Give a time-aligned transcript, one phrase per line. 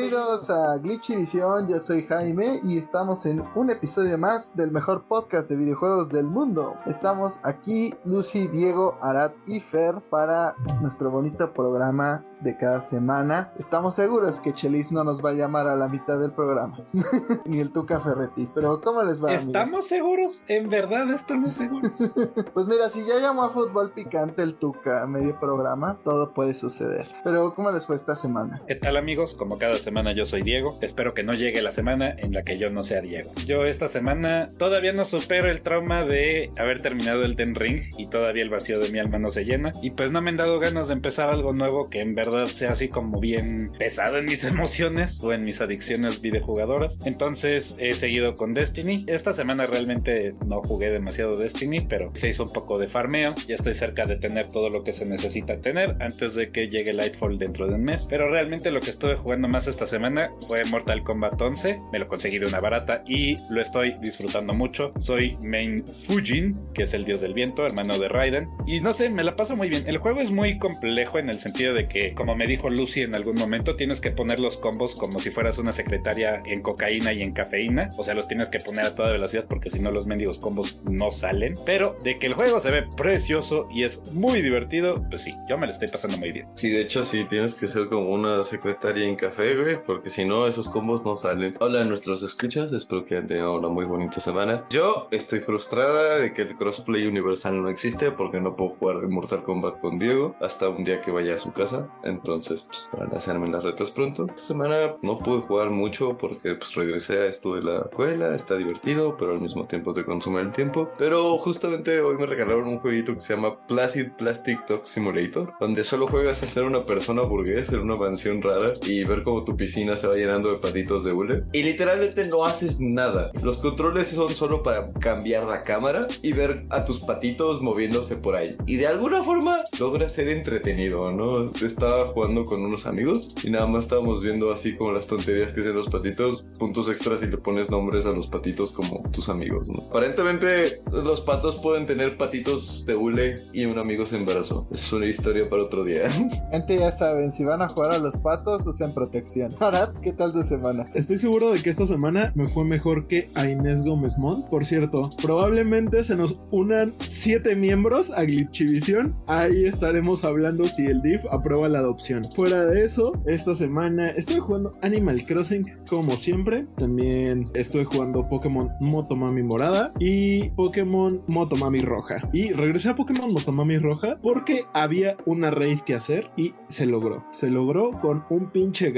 [0.00, 5.04] Bienvenidos a Glitchy Visión, yo soy Jaime y estamos en un episodio más del mejor
[5.06, 6.74] podcast de videojuegos del mundo.
[6.86, 13.52] Estamos aquí, Lucy, Diego, Arad y Fer para nuestro bonito programa de cada semana.
[13.58, 16.78] Estamos seguros que Chelis no nos va a llamar a la mitad del programa,
[17.44, 19.34] ni el Tuca Ferretti, pero ¿cómo les va?
[19.34, 20.44] ¿Estamos seguros?
[20.48, 21.92] ¿En verdad estamos seguros?
[22.54, 26.54] pues mira, si ya llamó a Fútbol Picante el Tuca a medio programa, todo puede
[26.54, 27.06] suceder.
[27.22, 28.62] Pero ¿cómo les fue esta semana?
[28.66, 29.34] ¿Qué tal amigos?
[29.34, 30.78] Como cada semana yo soy Diego.
[30.80, 33.32] Espero que no llegue la semana en la que yo no sea Diego.
[33.44, 38.06] Yo esta semana todavía no supero el trauma de haber terminado el Ten Ring y
[38.06, 39.72] todavía el vacío de mi alma no se llena.
[39.82, 42.72] Y pues no me han dado ganas de empezar algo nuevo que en verdad sea
[42.72, 46.98] así como bien pesado en mis emociones o en mis adicciones videojugadoras.
[47.04, 49.04] Entonces he seguido con Destiny.
[49.06, 53.34] Esta semana realmente no jugué demasiado Destiny, pero se hizo un poco de farmeo.
[53.46, 56.92] Ya estoy cerca de tener todo lo que se necesita tener antes de que llegue
[56.92, 58.06] Lightfall dentro de un mes.
[58.08, 61.78] Pero realmente lo que estuve jugando más semana fue Mortal Kombat 11.
[61.92, 64.92] Me lo conseguí de una barata y lo estoy disfrutando mucho.
[64.98, 68.48] Soy main Fujin, que es el dios del viento, hermano de Raiden.
[68.66, 69.84] Y no sé, me la paso muy bien.
[69.86, 73.14] El juego es muy complejo en el sentido de que, como me dijo Lucy en
[73.14, 77.22] algún momento, tienes que poner los combos como si fueras una secretaria en cocaína y
[77.22, 77.90] en cafeína.
[77.96, 80.80] O sea, los tienes que poner a toda velocidad porque si no los mendigos combos
[80.84, 81.54] no salen.
[81.64, 85.58] Pero de que el juego se ve precioso y es muy divertido, pues sí, yo
[85.58, 86.46] me lo estoy pasando muy bien.
[86.54, 90.24] Sí, de hecho sí, tienes que ser como una secretaria en café, güey, porque si
[90.24, 91.56] no, esos combos no salen.
[91.60, 94.64] Hola a nuestros escuchas, espero que tengan una muy bonita semana.
[94.70, 99.42] Yo estoy frustrada de que el crossplay universal no existe porque no puedo jugar Mortal
[99.42, 101.88] Kombat con Diego hasta un día que vaya a su casa.
[102.04, 104.26] Entonces, pues, para hacerme las retas pronto.
[104.26, 108.56] Esta semana no pude jugar mucho porque pues regresé a esto de la escuela, está
[108.56, 110.90] divertido, pero al mismo tiempo te consume el tiempo.
[110.98, 115.84] Pero justamente hoy me regalaron un jueguito que se llama Placid Plastic Talk Simulator, donde
[115.84, 119.56] solo juegas a ser una persona burgués en una mansión rara y ver cómo tu
[119.56, 121.42] piscina se va llenando de patitos de hule.
[121.52, 123.32] Y literalmente no haces nada.
[123.42, 128.36] Los controles son solo para cambiar la cámara y ver a tus patitos moviéndose por
[128.36, 128.56] ahí.
[128.66, 131.50] Y de alguna forma logra ser entretenido, ¿no?
[131.66, 135.62] Estaba jugando con unos amigos y nada más estábamos viendo así como las tonterías que
[135.62, 139.66] hacen los patitos, puntos extras y le pones nombres a los patitos como tus amigos,
[139.66, 139.82] ¿no?
[139.88, 144.68] Aparentemente los patos pueden tener patitos de hule y un amigo se embarazó.
[144.70, 146.08] Es una historia para otro día.
[146.52, 149.39] Gente, ya saben, si van a jugar a los patos, usen protección.
[149.60, 150.84] Arad, ¿qué tal tu semana?
[150.94, 154.46] Estoy seguro de que esta semana me fue mejor que a Inés Gómez Mont.
[154.48, 159.16] Por cierto, probablemente se nos unan siete miembros a Glitchivisión.
[159.28, 162.24] Ahí estaremos hablando si el DIF aprueba la adopción.
[162.34, 166.66] Fuera de eso, esta semana estoy jugando Animal Crossing como siempre.
[166.76, 172.28] También estoy jugando Pokémon Motomami Morada y Pokémon Motomami Roja.
[172.32, 177.24] Y regresé a Pokémon Motomami Roja porque había una raid que hacer y se logró.
[177.30, 178.90] Se logró con un pinche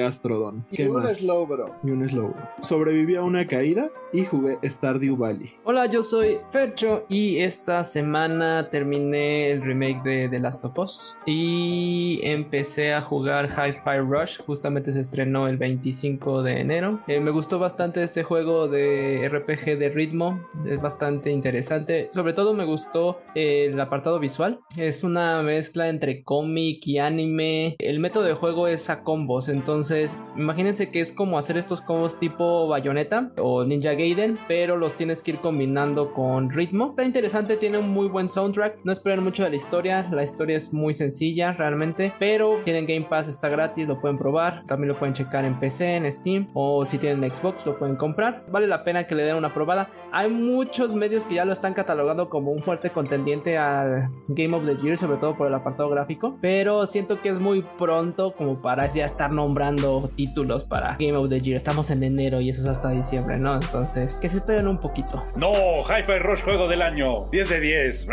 [0.70, 1.18] ¿Qué más?
[1.18, 1.74] Slowbro.
[1.82, 2.36] Y un Slowbro.
[2.60, 5.52] Sobreviví a una caída y jugué Stardew Valley.
[5.64, 11.18] Hola, yo soy Fercho y esta semana terminé el remake de The Last of Us
[11.26, 14.40] y empecé a jugar Hi-Fi Rush.
[14.46, 17.00] Justamente se estrenó el 25 de enero.
[17.06, 20.40] Eh, me gustó bastante este juego de RPG de ritmo.
[20.66, 22.10] Es bastante interesante.
[22.12, 24.60] Sobre todo me gustó el apartado visual.
[24.76, 27.76] Es una mezcla entre cómic y anime.
[27.78, 29.48] El método de juego es a combos.
[29.48, 34.94] Entonces, imagínense que es como hacer estos combos tipo Bayonetta o Ninja Gaiden, pero los
[34.94, 36.90] tienes que ir combinando con ritmo.
[36.90, 38.78] Está interesante, tiene un muy buen soundtrack.
[38.84, 40.08] No esperen mucho de la historia.
[40.10, 44.62] La historia es muy sencilla realmente, pero tienen Game Pass, está gratis, lo pueden probar.
[44.66, 48.44] También lo pueden checar en PC, en Steam o si tienen Xbox lo pueden comprar.
[48.50, 49.90] Vale la pena que le den una probada.
[50.12, 54.64] Hay muchos medios que ya lo están catalogando como un fuerte contendiente al Game of
[54.66, 58.60] the Year, sobre todo por el apartado gráfico, pero siento que es muy pronto como
[58.60, 61.56] para ya estar nombrando títulos para Game of the Year.
[61.56, 63.54] Estamos en enero y eso es hasta diciembre, ¿no?
[63.54, 65.22] Entonces, que se esperen un poquito.
[65.36, 68.08] No, Hi-Fi Rush juego del año, 10 de 10.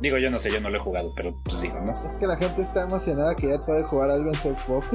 [0.00, 1.92] Digo, yo no sé, yo no lo he jugado, pero pues sí, ¿no?
[1.92, 4.86] Es que la gente está emocionada que ya puede jugar algo en su Xbox.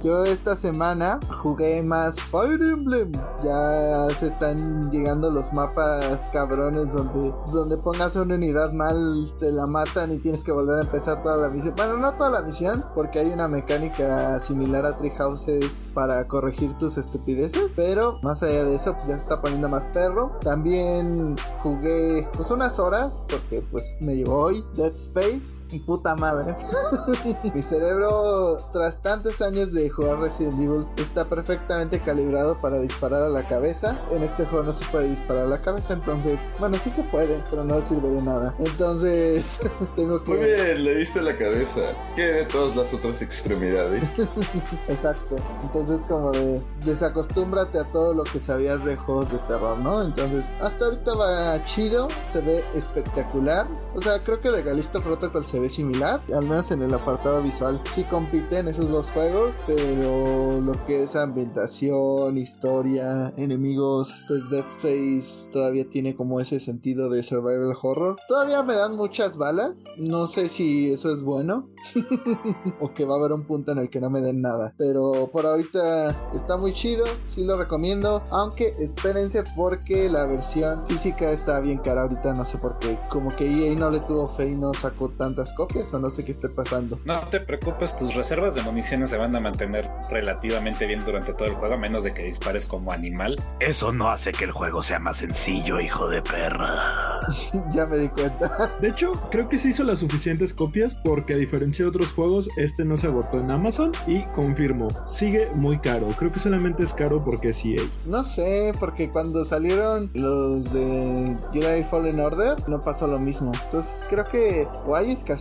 [0.02, 3.12] yo esta semana jugué más Fire Emblem.
[3.42, 9.66] Ya se están llegando los mapas cabrones donde, donde pongas una unidad mal, te la
[9.66, 11.74] matan y tienes que volver a empezar toda la misión.
[11.76, 16.76] Bueno, no toda la misión, porque hay una mecánica similar a Tree Houses para corregir
[16.78, 17.72] tus estupideces.
[17.76, 20.38] Pero más allá de eso, pues, ya se está poniendo más perro.
[20.42, 25.54] También jugué pues unas horas, porque pues me llevó hoy Dead Space.
[25.80, 26.56] Puta madre.
[27.54, 33.28] Mi cerebro, tras tantos años de jugar Resident Evil, está perfectamente calibrado para disparar a
[33.28, 33.96] la cabeza.
[34.12, 37.42] En este juego no se puede disparar a la cabeza, entonces, bueno, sí se puede,
[37.50, 38.54] pero no sirve de nada.
[38.58, 39.44] Entonces,
[39.96, 40.30] tengo que.
[40.30, 41.80] Muy bien, le diste la cabeza.
[42.16, 44.02] ¿Qué de todas las otras extremidades?
[44.88, 45.36] Exacto.
[45.62, 50.02] Entonces, como de desacostúmbrate a todo lo que sabías de juegos de terror, ¿no?
[50.02, 53.66] Entonces, hasta ahorita va chido, se ve espectacular.
[53.94, 57.42] O sea, creo que de Galisto Protocol se ve similar, al menos en el apartado
[57.42, 57.80] visual.
[57.94, 65.50] Sí compiten esos dos juegos, pero lo que es ambientación, historia, enemigos, pues Dead Space
[65.52, 68.16] todavía tiene como ese sentido de survival horror.
[68.28, 71.68] Todavía me dan muchas balas, no sé si eso es bueno
[72.80, 75.28] o que va a haber un punto en el que no me den nada, pero
[75.32, 81.60] por ahorita está muy chido, sí lo recomiendo, aunque espérense porque la versión física está
[81.60, 84.54] bien cara ahorita, no sé por qué, como que EA no le tuvo fe y
[84.54, 86.98] no sacó tantas copias o no sé qué esté pasando.
[87.04, 91.48] No te preocupes, tus reservas de municiones se van a mantener relativamente bien durante todo
[91.48, 93.40] el juego, a menos de que dispares como animal.
[93.60, 97.20] Eso no hace que el juego sea más sencillo, hijo de perra.
[97.72, 98.70] ya me di cuenta.
[98.80, 102.48] De hecho, creo que se hizo las suficientes copias porque a diferencia de otros juegos,
[102.56, 106.08] este no se agotó en Amazon y confirmo, sigue muy caro.
[106.18, 107.82] Creo que solamente es caro porque es EA.
[108.06, 113.52] No sé, porque cuando salieron los de Jedi Fallen Order no pasó lo mismo.
[113.64, 115.33] Entonces creo que o hay escasez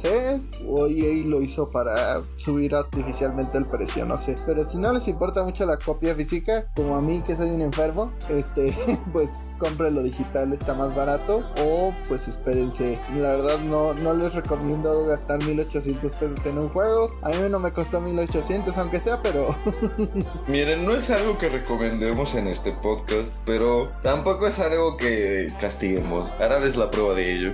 [0.68, 4.36] o EA lo hizo para subir artificialmente el precio, no sé.
[4.46, 7.62] Pero si no les importa mucho la copia física, como a mí que soy un
[7.62, 8.76] enfermo, este,
[9.14, 11.44] pues compre lo digital, está más barato.
[11.64, 13.00] O pues espérense.
[13.18, 17.12] La verdad no, no les recomiendo gastar 1800 pesos en un juego.
[17.22, 19.56] A mí no me costó 1800 aunque sea, pero...
[20.48, 26.32] Miren, no es algo que recomendemos en este podcast, pero tampoco es algo que castiguemos.
[26.34, 27.54] Arad es la prueba de ello.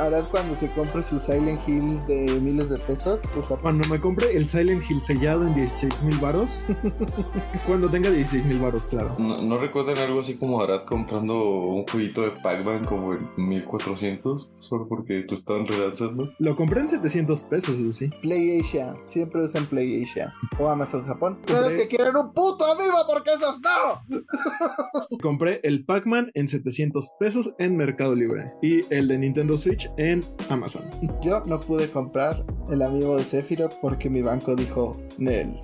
[0.00, 3.22] Arad cuando se compre sus Silent Hills de miles de pesos.
[3.34, 6.62] pues, Cuando me compre el Silent Hill sellado en 16 mil varos.
[7.66, 9.16] Cuando tenga 16 mil varos, claro.
[9.18, 11.34] ¿No, ¿No recuerdan algo así como Arad comprando
[11.66, 14.52] un jueguito de Pac-Man como en 1400?
[14.60, 16.32] Solo porque tú estaban relanzando.
[16.38, 18.10] Lo compré en 700 pesos, Lucy.
[18.22, 18.94] Play Asia.
[19.06, 20.32] Siempre usan Play Asia.
[20.60, 21.38] O Amazon Japón.
[21.46, 24.22] Pero es que quieren un puto amigo porque esos no.
[25.20, 30.20] Compré el Pac-Man en 700 pesos en Mercado Libre y el de Nintendo Switch en
[30.48, 30.84] Amazon.
[31.24, 35.58] Yo no pude comprar el amigo de Sephiroth porque mi banco dijo Nel.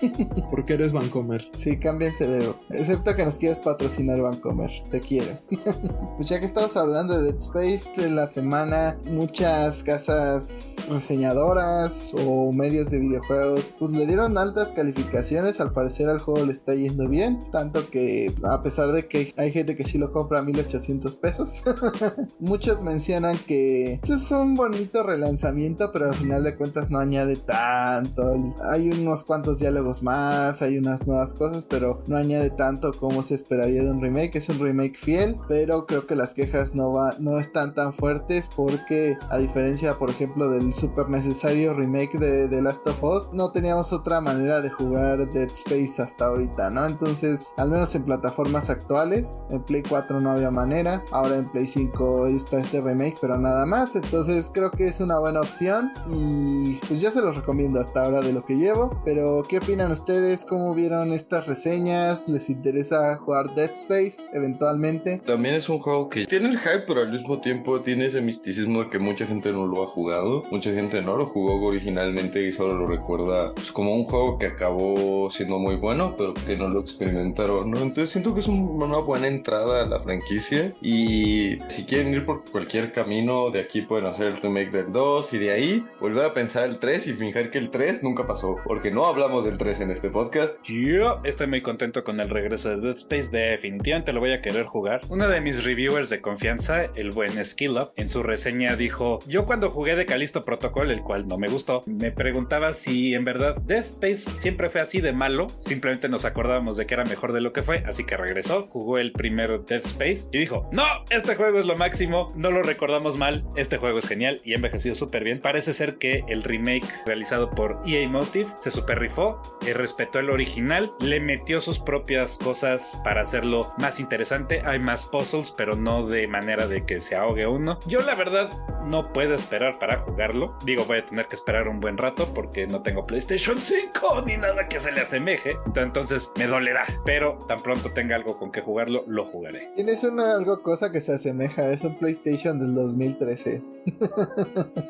[0.50, 1.46] Porque eres Vancomer.
[1.56, 2.54] Sí, cámbiense de.
[2.70, 4.70] Excepto que nos quieras patrocinar Vancomer.
[4.90, 5.38] Te quiero.
[6.16, 12.52] pues ya que estamos hablando de Dead Space, en la semana muchas casas reseñadoras o
[12.52, 15.60] medios de videojuegos pues le dieron altas calificaciones.
[15.60, 17.50] Al parecer al juego le está yendo bien.
[17.50, 21.62] Tanto que a pesar de que hay gente que sí lo compra a 1800 pesos,
[22.38, 28.54] muchos mencionan que es un bonito relanzamiento, pero al final de cuentas no añade tanto.
[28.70, 33.34] Hay unos cuantos diálogos más, hay unas nuevas cosas, pero no añade tanto como se
[33.34, 34.36] esperaría de un remake.
[34.36, 38.48] Es un remake fiel, pero creo que las quejas no, va, no están tan fuertes
[38.54, 43.50] porque a diferencia, por ejemplo, del super necesario remake de The Last of Us, no
[43.50, 46.86] teníamos otra manera de jugar Dead Space hasta ahorita, ¿no?
[46.86, 51.66] Entonces, al menos en plataformas actuales, en Play 4 no había manera, ahora en Play
[51.66, 53.96] 5 está este remake, pero nada más.
[53.96, 58.20] Entonces, creo que es una buena opción y pues yo se los recomiendo hasta ahora
[58.20, 59.00] de lo que llevo.
[59.04, 60.44] Pero, ¿qué opinan ustedes?
[60.44, 62.28] ¿Cómo vieron estas reseñas?
[62.28, 65.20] ¿Les interesa jugar Dead Space eventualmente?
[65.26, 68.84] También es un juego que tiene el hype, pero al mismo tiempo tiene ese misticismo
[68.84, 70.42] de que mucha gente no lo ha jugado.
[70.50, 74.46] Mucha gente no lo jugó originalmente y solo lo recuerda pues, como un juego que
[74.46, 77.78] acabó siendo muy bueno, pero que no lo experimentaron, ¿no?
[77.78, 82.24] Entonces siento que es un- una buena entrada a la franquicia y si quieren ir
[82.24, 86.24] por cualquier camino, de aquí pueden hacer el remake del 2 y de ahí volver
[86.24, 89.56] a pensar el 3 y fingir que el 3 nunca pasó, porque no hablamos del
[89.56, 90.58] 3 en este podcast.
[90.64, 94.66] Yo estoy muy contento con el regreso de Dead Space, definitivamente lo voy a querer
[94.66, 95.00] jugar.
[95.08, 99.46] Uno de mis reviewers de confianza, el buen Skill Up, en su reseña dijo, yo
[99.46, 103.56] cuando jugué de Calisto Protocol, el cual no me gustó, me preguntaba si en verdad
[103.58, 107.40] Dead Space siempre fue así de malo, simplemente nos acordábamos de que era mejor de
[107.40, 111.36] lo que fue, así que regresó, jugó el primer Dead Space y dijo, no, este
[111.36, 115.24] juego es lo máximo, no lo recordamos mal, este juego es genial y envejecido súper
[115.24, 115.40] bien.
[115.40, 120.30] Parece ser que el remake realizado por EA Motive se super rifó, eh, respetó el
[120.30, 124.62] original, le metió sus propias cosas para hacerlo más interesante.
[124.64, 127.78] Hay más puzzles, pero no de manera de que se ahogue uno.
[127.86, 128.50] Yo la verdad
[128.86, 130.56] no puedo esperar para jugarlo.
[130.64, 134.38] Digo, voy a tener que esperar un buen rato porque no tengo PlayStation 5 ni
[134.38, 135.56] nada que se le asemeje.
[135.76, 136.84] Entonces me dolerá.
[137.04, 139.70] Pero tan pronto tenga algo con que jugarlo, lo jugaré.
[139.76, 143.62] Tienes una algo cosa que se asemeja, es un PlayStation del 2013.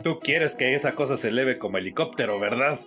[0.03, 2.81] Tú quieres que esa cosa se eleve como helicóptero, ¿verdad?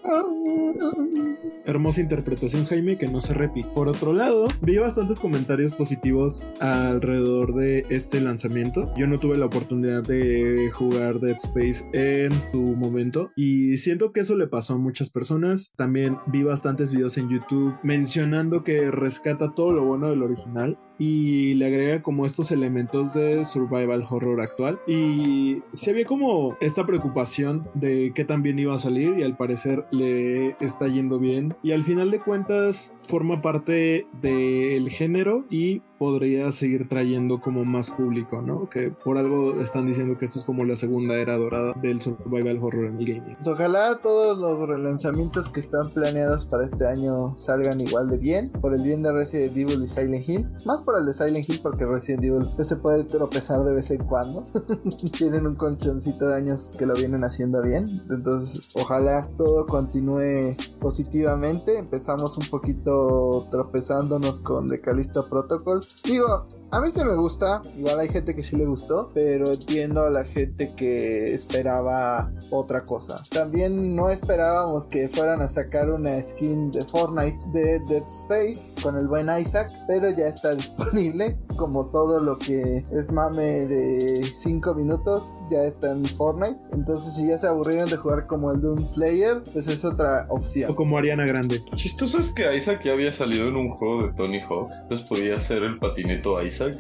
[1.66, 3.70] Hermosa interpretación, Jaime, que no se repite.
[3.76, 8.92] Por otro lado, vi bastantes comentarios positivos alrededor de este lanzamiento.
[8.98, 14.22] Yo no tuve la oportunidad de jugar Dead Space en su momento y siento que
[14.22, 15.72] eso le pasó a muchas personas.
[15.76, 21.56] También vi bastantes videos en YouTube mencionando que rescata todo lo bueno del original y
[21.56, 27.68] le agrega como estos elementos de survival horror actual y se había como esta preocupación
[27.74, 31.56] de qué tan bien iba a salir y al parecer le está yendo bien.
[31.64, 37.92] Y al final de cuentas forma parte del género y podría seguir trayendo como más
[37.92, 38.68] público, ¿no?
[38.68, 42.58] Que por algo están diciendo que esto es como la segunda era dorada del survival
[42.58, 43.36] horror en el gaming.
[43.36, 48.50] Pues ojalá todos los relanzamientos que están planeados para este año salgan igual de bien,
[48.50, 51.60] por el bien de Resident Evil y Silent Hill, más por el de Silent Hill
[51.62, 54.44] porque Resident Evil se puede tropezar de vez en cuando.
[55.20, 61.78] Tienen un colchoncito de años que lo vienen haciendo bien, entonces ojalá todo continúe positivamente.
[61.78, 68.00] Empezamos un poquito tropezándonos con The Callisto Protocol Digo, a mí se me gusta, igual
[68.00, 73.24] hay gente que sí le gustó, pero entiendo a la gente que esperaba otra cosa.
[73.30, 78.98] También no esperábamos que fueran a sacar una skin de Fortnite de Dead Space con
[78.98, 81.38] el buen Isaac, pero ya está disponible.
[81.58, 86.60] Como todo lo que es mame de 5 minutos, ya está en Fortnite.
[86.72, 90.72] Entonces, si ya se aburrieron de jugar como el Doom Slayer, pues es otra opción.
[90.72, 91.62] O como Ariana Grande.
[91.76, 95.38] Chistoso es que Isaac ya había salido en un juego de Tony Hawk, entonces podía
[95.38, 96.78] ser el patineto Isaac.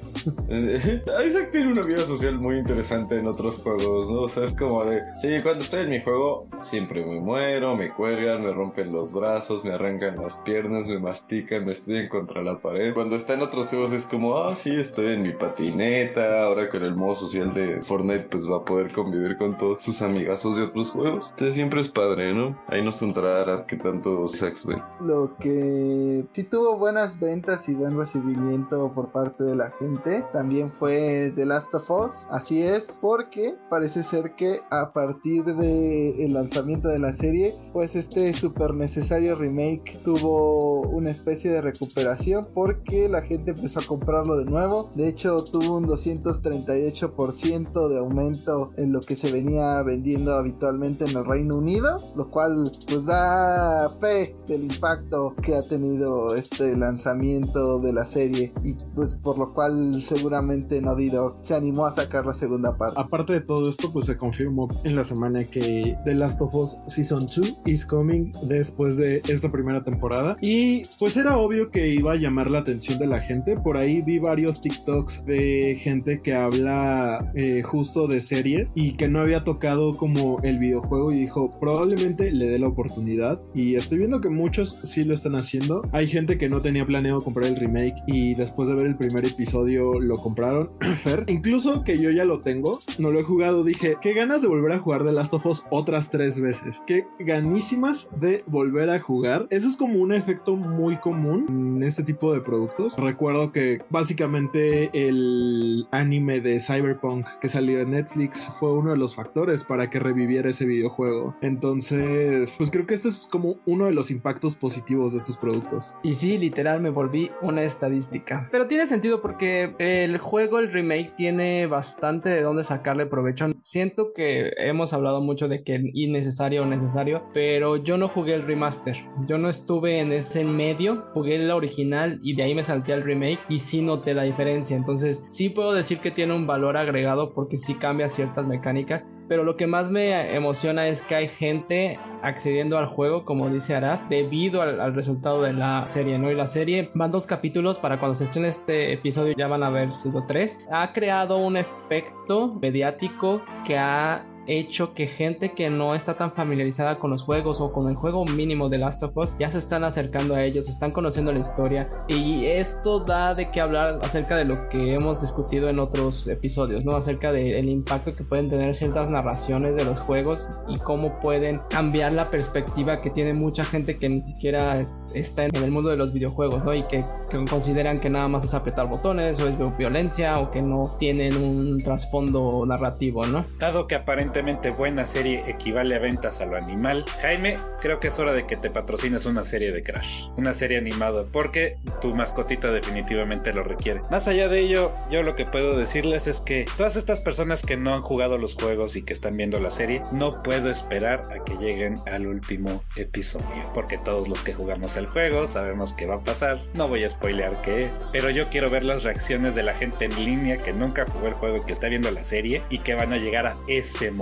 [0.48, 4.22] Isaac tiene una vida social muy interesante en otros juegos, ¿no?
[4.22, 7.92] O sea, es como de, sí, cuando estoy en mi juego, siempre me muero, me
[7.92, 12.60] cuelgan, me rompen los brazos, me arrancan las piernas, me mastican, me estrellan contra la
[12.60, 12.94] pared.
[12.94, 16.84] Cuando está en otros juegos es como, ah, sí, estoy en mi patineta, ahora con
[16.84, 20.64] el modo social de Fortnite, pues va a poder convivir con todos sus amigazos de
[20.64, 21.32] otros juegos.
[21.32, 22.56] Entonces siempre es padre, ¿no?
[22.68, 24.80] Ahí nos contará qué tanto Sax ve.
[25.00, 30.72] Lo que sí tuvo buenas ventas y buen recibimiento por parte de la gente también
[30.72, 32.26] fue The Last of Us.
[32.30, 38.34] Así es, porque parece ser que a partir del lanzamiento de la serie, pues este
[38.34, 44.46] super necesario remake tuvo una especie de recuperación porque la gente empezó a comprarlo de
[44.46, 44.90] nuevo.
[44.96, 51.18] De hecho, tuvo un 238% de aumento en lo que se venía vendiendo habitualmente en
[51.18, 57.80] el Reino Unido, lo cual pues da fe del impacto que ha tenido este lanzamiento
[57.80, 62.26] de la serie y pues por lo cual seguramente Naughty Dog se animó a sacar
[62.26, 63.00] la segunda parte.
[63.00, 66.78] Aparte de todo esto, pues se confirmó en la semana que The Last of Us
[66.88, 70.38] Season 2 is coming después de esta primera temporada.
[70.42, 73.56] Y pues era obvio que iba a llamar la atención de la gente.
[73.56, 79.08] Por ahí vi varios TikToks de gente que habla eh, justo de series y que
[79.08, 83.42] no había tocado como el videojuego y dijo probablemente le dé la oportunidad.
[83.54, 85.82] Y estoy viendo que muchos sí lo están haciendo.
[85.92, 89.26] Hay gente que no tenía planeado comprar el remake y después de ver el primer
[89.26, 90.72] episodio lo compraron.
[91.04, 94.48] Fer, incluso que yo ya lo tengo, no lo he jugado, dije, qué ganas de
[94.48, 96.84] volver a jugar The Last of Us otras tres veces.
[96.86, 99.48] Qué ganísimas de volver a jugar.
[99.50, 102.96] Eso es como un efecto muy común en este tipo de productos.
[102.98, 109.16] Recuerdo que básicamente el anime de Cyberpunk que salió en Netflix fue uno de los
[109.16, 111.36] factores para que reviviera ese videojuego.
[111.42, 115.96] Entonces, pues creo que este es como uno de los impactos positivos de estos productos.
[116.04, 118.50] Y sí, literal me volví una estadística.
[118.52, 123.48] Pero tiene sentido porque el juego, el remake, tiene bastante de dónde sacarle provecho.
[123.64, 128.44] Siento que hemos hablado mucho de que innecesario o necesario, pero yo no jugué el
[128.44, 128.98] remaster.
[129.28, 133.04] Yo no estuve en ese medio, jugué el original y de ahí me salté al
[133.04, 134.76] remake y sí noté la diferencia.
[134.76, 139.46] Entonces, sí puedo decir que tiene un valor agregado porque sí cambia ciertas mecánicas pero
[139.46, 144.00] lo que más me emociona es que hay gente accediendo al juego, como dice Arad,
[144.10, 146.30] debido al, al, resultado de la serie, ¿no?
[146.30, 149.68] Y la serie van dos capítulos para cuando se estrene este episodio ya van a
[149.68, 150.68] haber sido tres.
[150.70, 154.26] Ha creado un efecto mediático que ha
[154.60, 158.26] hecho que gente que no está tan familiarizada con los juegos o con el juego
[158.26, 161.90] mínimo de Last of Us ya se están acercando a ellos, están conociendo la historia
[162.08, 166.86] y esto da de qué hablar acerca de lo que hemos discutido en otros episodios,
[166.86, 166.96] ¿no?
[166.96, 172.14] Acerca del impacto que pueden tener ciertas narraciones de los juegos y cómo pueden cambiar
[172.14, 176.14] la perspectiva que tiene mucha gente que ni siquiera está en el mundo de los
[176.14, 176.74] videojuegos, ¿no?
[176.74, 180.62] Y que, que consideran que nada más es apretar botones o es violencia o que
[180.62, 183.46] no tienen un trasfondo narrativo, ¿no?
[183.60, 184.41] Dado que aparentemente
[184.78, 188.56] buena serie equivale a ventas a lo animal, Jaime, creo que es hora de que
[188.56, 194.02] te patrocines una serie de Crash, una serie animada, porque tu mascotita definitivamente lo requiere.
[194.10, 197.78] Más allá de ello, yo lo que puedo decirles es que todas estas personas que
[197.78, 201.44] no han jugado los juegos y que están viendo la serie, no puedo esperar a
[201.44, 206.16] que lleguen al último episodio, porque todos los que jugamos el juego sabemos qué va
[206.16, 209.64] a pasar, no voy a spoilear qué es, pero yo quiero ver las reacciones de
[209.64, 212.64] la gente en línea que nunca jugó el juego y que está viendo la serie
[212.70, 214.21] y que van a llegar a ese momento.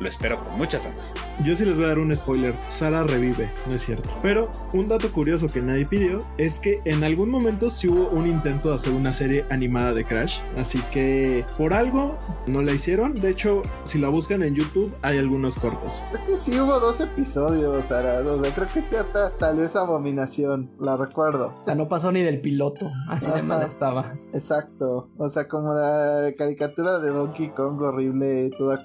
[0.00, 1.12] Lo espero con muchas ansias.
[1.44, 2.54] Yo sí les voy a dar un spoiler.
[2.68, 4.08] Sara revive, no es cierto.
[4.22, 8.26] Pero un dato curioso que nadie pidió es que en algún momento sí hubo un
[8.26, 10.40] intento de hacer una serie animada de Crash.
[10.56, 12.16] Así que por algo
[12.46, 13.14] no la hicieron.
[13.14, 16.02] De hecho, si la buscan en YouTube hay algunos cortos.
[16.12, 18.20] Creo que sí hubo dos episodios, Sara.
[18.20, 20.70] O sea, creo que sí hasta salió esa abominación.
[20.78, 21.54] La recuerdo.
[21.62, 22.90] O sea, no pasó ni del piloto.
[23.08, 23.42] Así de Ajá.
[23.42, 24.14] mal estaba.
[24.32, 25.08] Exacto.
[25.18, 28.84] O sea, como la caricatura de Donkey Kong horrible, toda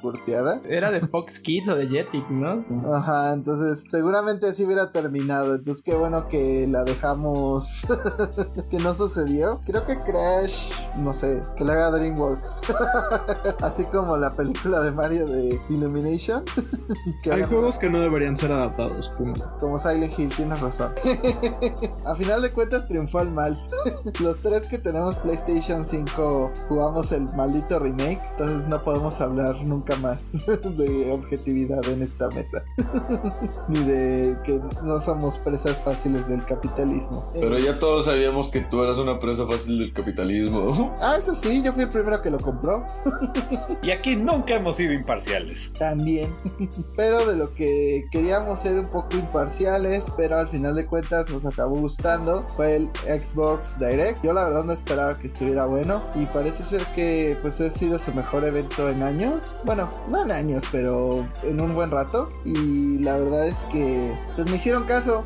[0.68, 2.64] Era de Fox Kids o de Jetix, ¿no?
[2.94, 5.56] Ajá, entonces seguramente así hubiera terminado.
[5.56, 7.86] Entonces qué bueno que la dejamos
[8.70, 9.62] que no sucedió.
[9.66, 12.60] Creo que Crash, no sé, que la haga DreamWorks.
[13.62, 16.44] así como la película de Mario de Illumination.
[17.32, 19.52] Hay juegos que no deberían ser adaptados, punto.
[19.60, 20.92] Como Silent Hill, tienes razón.
[22.06, 23.60] A final de cuentas triunfó el mal.
[24.20, 29.96] Los tres que tenemos PlayStation 5 jugamos el maldito remake, entonces no podemos hablar nunca
[29.98, 30.20] más
[30.78, 32.64] de objetividad en esta mesa.
[33.68, 37.32] Ni de que no somos presas fáciles del capitalismo.
[37.34, 40.96] Pero ya todos sabíamos que tú eras una presa fácil del capitalismo.
[41.06, 42.86] Ah, eso sí, yo fui el primero que lo compró.
[43.82, 45.72] Y aquí nunca hemos sido imparciales.
[45.78, 46.34] También.
[46.96, 51.46] Pero de lo que queríamos ser un poco imparciales, pero al final de cuentas nos
[51.46, 54.24] acabó gustando, fue el Xbox Direct.
[54.24, 58.00] Yo la verdad no esperaba que estuviera bueno y parece ser que pues ha sido
[58.00, 59.56] su mejor evento en años.
[59.64, 62.32] Bueno, no en años, pero en un buen rato.
[62.44, 65.26] Y la verdad es que pues me hicieron caso.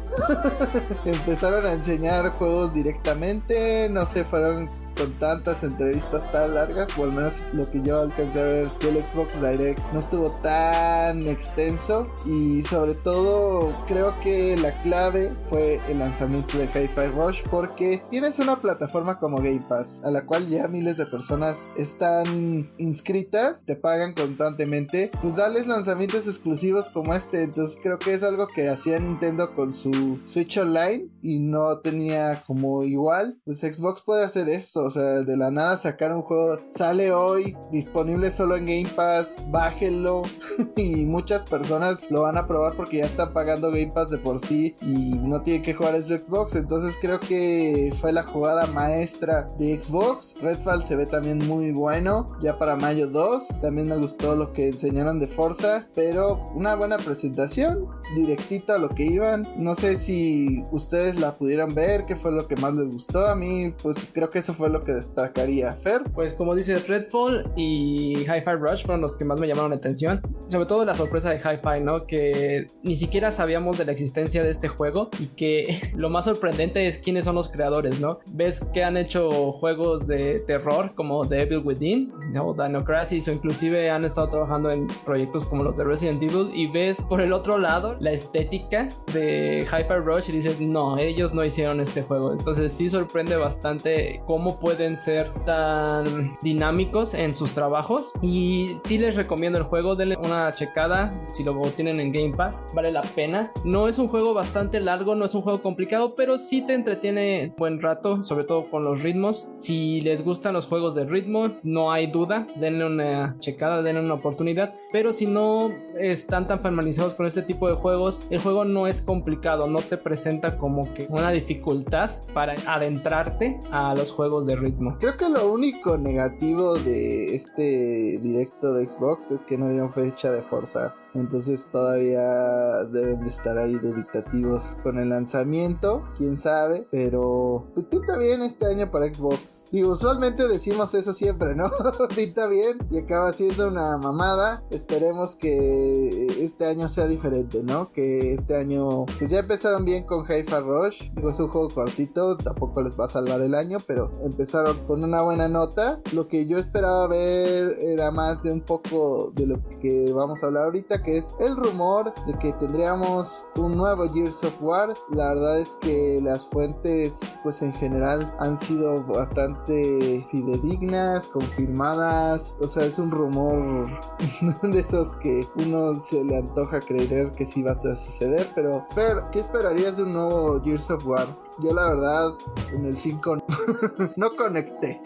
[1.06, 4.70] Empezaron a enseñar juegos directamente, no se fueron
[5.00, 9.08] con tantas entrevistas tan largas, o al menos lo que yo alcancé a ver del
[9.08, 12.08] Xbox Direct no estuvo tan extenso.
[12.26, 18.40] Y sobre todo creo que la clave fue el lanzamiento de Hi-Fi Rush porque tienes
[18.40, 23.76] una plataforma como Game Pass a la cual ya miles de personas están inscritas, te
[23.76, 29.00] pagan constantemente, pues dales lanzamientos exclusivos como este, entonces creo que es algo que hacía
[29.00, 34.89] Nintendo con su Switch Online y no tenía como igual, pues Xbox puede hacer esto,
[34.90, 39.36] o sea, de la nada sacar un juego, sale hoy, disponible solo en Game Pass,
[39.50, 40.24] bájenlo.
[40.76, 44.40] Y muchas personas lo van a probar porque ya están pagando Game Pass de por
[44.40, 48.66] sí y no tienen que jugar en su Xbox, entonces creo que fue la jugada
[48.68, 53.98] maestra de Xbox, Redfall se ve también muy bueno, ya para mayo 2, también me
[53.98, 59.48] gustó lo que enseñaron de Forza, pero una buena presentación, directito a lo que iban,
[59.58, 63.36] no sé si ustedes la pudieron ver, qué fue lo que más les gustó, a
[63.36, 66.04] mí pues creo que eso fue lo que destacaría Fer.
[66.14, 70.22] Pues como dices, Redfall y Hi-Fi Rush fueron los que más me llamaron la atención.
[70.48, 72.06] Sobre todo la sorpresa de Hi-Fi, ¿no?
[72.06, 76.88] Que ni siquiera sabíamos de la existencia de este juego y que lo más sorprendente
[76.88, 78.20] es quiénes son los creadores, ¿no?
[78.32, 82.54] Ves que han hecho juegos de terror como The Evil Within, ¿no?
[82.54, 86.68] Dino Crisis o inclusive han estado trabajando en proyectos como los de Resident Evil y
[86.68, 91.44] ves por el otro lado la estética de Hi-Fi Rush y dices, no, ellos no
[91.44, 92.32] hicieron este juego.
[92.32, 99.16] Entonces sí sorprende bastante cómo pueden ser tan dinámicos en sus trabajos y sí les
[99.16, 103.52] recomiendo el juego, denle una checada si lo tienen en Game Pass, vale la pena.
[103.66, 107.52] No es un juego bastante largo, no es un juego complicado, pero sí te entretiene
[107.58, 109.52] buen rato, sobre todo con los ritmos.
[109.58, 114.14] Si les gustan los juegos de ritmo, no hay duda, denle una checada, denle una
[114.14, 118.86] oportunidad, pero si no están tan familiarizados con este tipo de juegos, el juego no
[118.86, 124.98] es complicado, no te presenta como que una dificultad para adentrarte a los juegos ritmo.
[125.00, 130.32] Creo que lo único negativo de este directo de Xbox es que no dieron fecha
[130.32, 130.96] de Forza.
[131.14, 138.18] Entonces todavía deben de estar ahí duditativos con el lanzamiento, quién sabe, pero pues pinta
[138.18, 139.66] bien este año para Xbox.
[139.72, 141.72] Digo, usualmente decimos eso siempre, ¿no?
[142.16, 144.64] pinta bien y acaba siendo una mamada.
[144.70, 147.92] Esperemos que este año sea diferente, ¿no?
[147.92, 151.12] Que este año pues ya empezaron bien con Hi-Fi Rush.
[151.14, 155.04] Digo, es un juego cortito, tampoco les va a salvar el año, pero empezaron con
[155.04, 156.02] una buena nota.
[156.14, 160.48] Lo que yo esperaba ver era más de un poco de lo que vamos a
[160.48, 164.94] hablar ahorita que es el rumor de que tendríamos un nuevo Gears of War.
[165.10, 172.56] La verdad es que las fuentes, pues en general, han sido bastante fidedignas, confirmadas.
[172.62, 173.90] O sea, es un rumor
[174.62, 178.48] de esos que uno se le antoja creer que sí va a suceder.
[178.56, 178.86] Pero,
[179.32, 181.28] ¿qué esperarías de un nuevo Gears of War?
[181.62, 182.34] Yo la verdad,
[182.74, 183.44] en el 5
[184.16, 185.02] no conecté.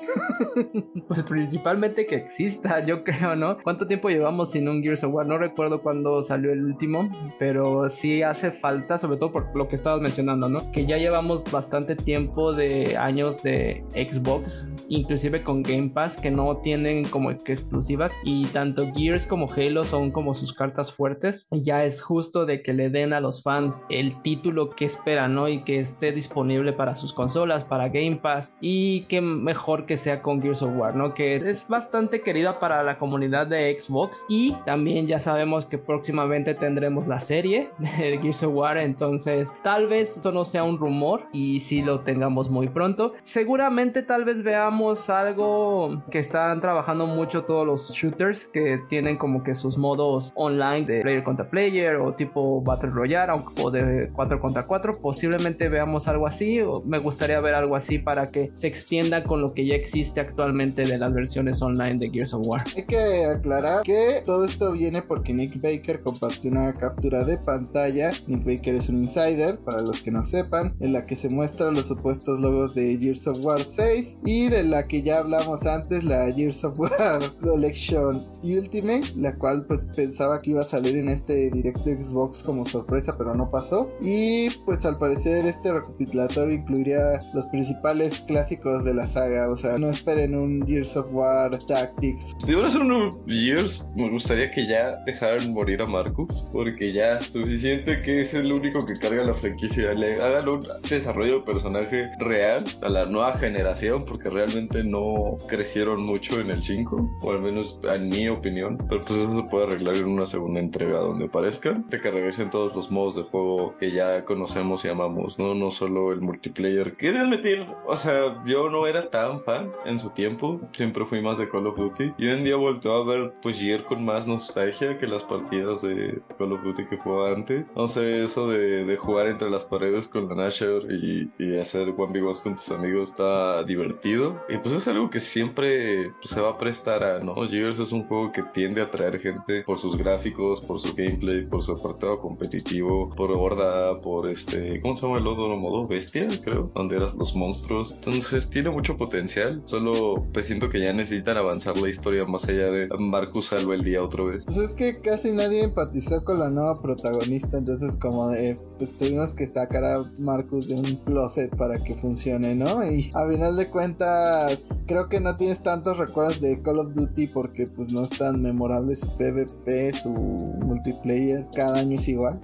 [1.08, 3.58] Pues principalmente que exista, yo creo, ¿no?
[3.64, 5.26] ¿Cuánto tiempo llevamos sin un Gears of War?
[5.26, 9.76] No recuerdo cuándo salió el último, pero sí hace falta, sobre todo por lo que
[9.76, 10.72] estabas mencionando, ¿no?
[10.72, 16.58] Que ya llevamos bastante tiempo de años de Xbox, inclusive con Game Pass, que no
[16.58, 21.48] tienen como que exclusivas y tanto Gears como Halo son como sus cartas fuertes.
[21.50, 25.48] Ya es justo de que le den a los fans el título que esperan, ¿no?
[25.48, 26.43] Y que esté disponible
[26.76, 30.96] para sus consolas, para Game Pass y que mejor que sea con Gears of War,
[30.96, 31.14] ¿no?
[31.14, 36.54] Que es bastante querida para la comunidad de Xbox y también ya sabemos que próximamente
[36.54, 41.24] tendremos la serie de Gears of War, entonces tal vez esto no sea un rumor
[41.32, 43.14] y si lo tengamos muy pronto.
[43.24, 49.44] Seguramente tal vez veamos algo que están trabajando mucho todos los shooters que tienen como
[49.44, 54.40] que sus modos online de player contra player o tipo Battle Royale o de 4
[54.40, 54.94] contra 4.
[55.02, 59.42] Posiblemente veamos algo así o me gustaría ver algo así para que se extienda con
[59.42, 62.64] lo que ya existe actualmente de las versiones online de Gears of War.
[62.76, 68.12] Hay que aclarar que todo esto viene porque Nick Baker compartió una captura de pantalla.
[68.28, 71.74] Nick Baker es un insider, para los que no sepan, en la que se muestran
[71.74, 76.04] los supuestos logos de Gears of War 6 y de la que ya hablamos antes,
[76.04, 81.10] la Gears of War Collection Ultimate, la cual pues pensaba que iba a salir en
[81.10, 83.90] este directo Xbox como sorpresa, pero no pasó.
[84.02, 86.13] Y pues al parecer este recopilatorio
[86.52, 91.58] incluiría los principales clásicos de la saga, o sea, no esperen un Gears of War
[91.66, 92.34] Tactics.
[92.40, 96.94] Si van a hacer un Years, me gustaría que ya dejaran morir a Marcus, porque
[96.94, 99.94] ya suficiente que es el único que carga la franquicia.
[99.94, 106.04] Le hagan un desarrollo de personaje real a la nueva generación, porque realmente no crecieron
[106.04, 108.78] mucho en el 5, o al menos en mi opinión.
[108.90, 112.50] Pero pues eso se puede arreglar en una segunda entrega donde parezcan, de que regresen
[112.50, 116.96] todos los modos de juego que ya conocemos y amamos, no, no solo el multiplayer.
[116.98, 121.38] De admitir, o sea, yo no era tan fan en su tiempo, siempre fui más
[121.38, 124.28] de Call of Duty, y hoy en día vuelto a ver pues Gear con más
[124.28, 127.72] nostalgia que las partidas de Call of Duty que jugaba antes.
[127.76, 131.90] No sé, eso de, de jugar entre las paredes con la Nasher y, y hacer
[131.90, 134.42] 1v1 con tus amigos está divertido.
[134.50, 137.36] Y pues es algo que siempre pues, se va a prestar a, ¿no?
[137.48, 141.46] Gears es un juego que tiende a atraer gente por sus gráficos, por su gameplay,
[141.46, 145.86] por su apartado competitivo, por horda, por este, ¿cómo se llama el otro modo?
[145.94, 147.94] Bestia, creo, donde eras los monstruos.
[147.94, 152.72] Entonces tiene mucho potencial, solo pues siento que ya necesitan avanzar la historia más allá
[152.72, 154.46] de Marcus salva el día otra vez.
[154.46, 159.36] Pues es que casi nadie empatizó con la nueva protagonista, entonces como de, pues tuvimos
[159.36, 162.84] que sacar a Marcus de un closet para que funcione, ¿no?
[162.90, 167.28] Y a final de cuentas, creo que no tienes tantos recuerdos de Call of Duty
[167.28, 172.40] porque pues no es tan memorable su PvP, su multiplayer, cada año es igual.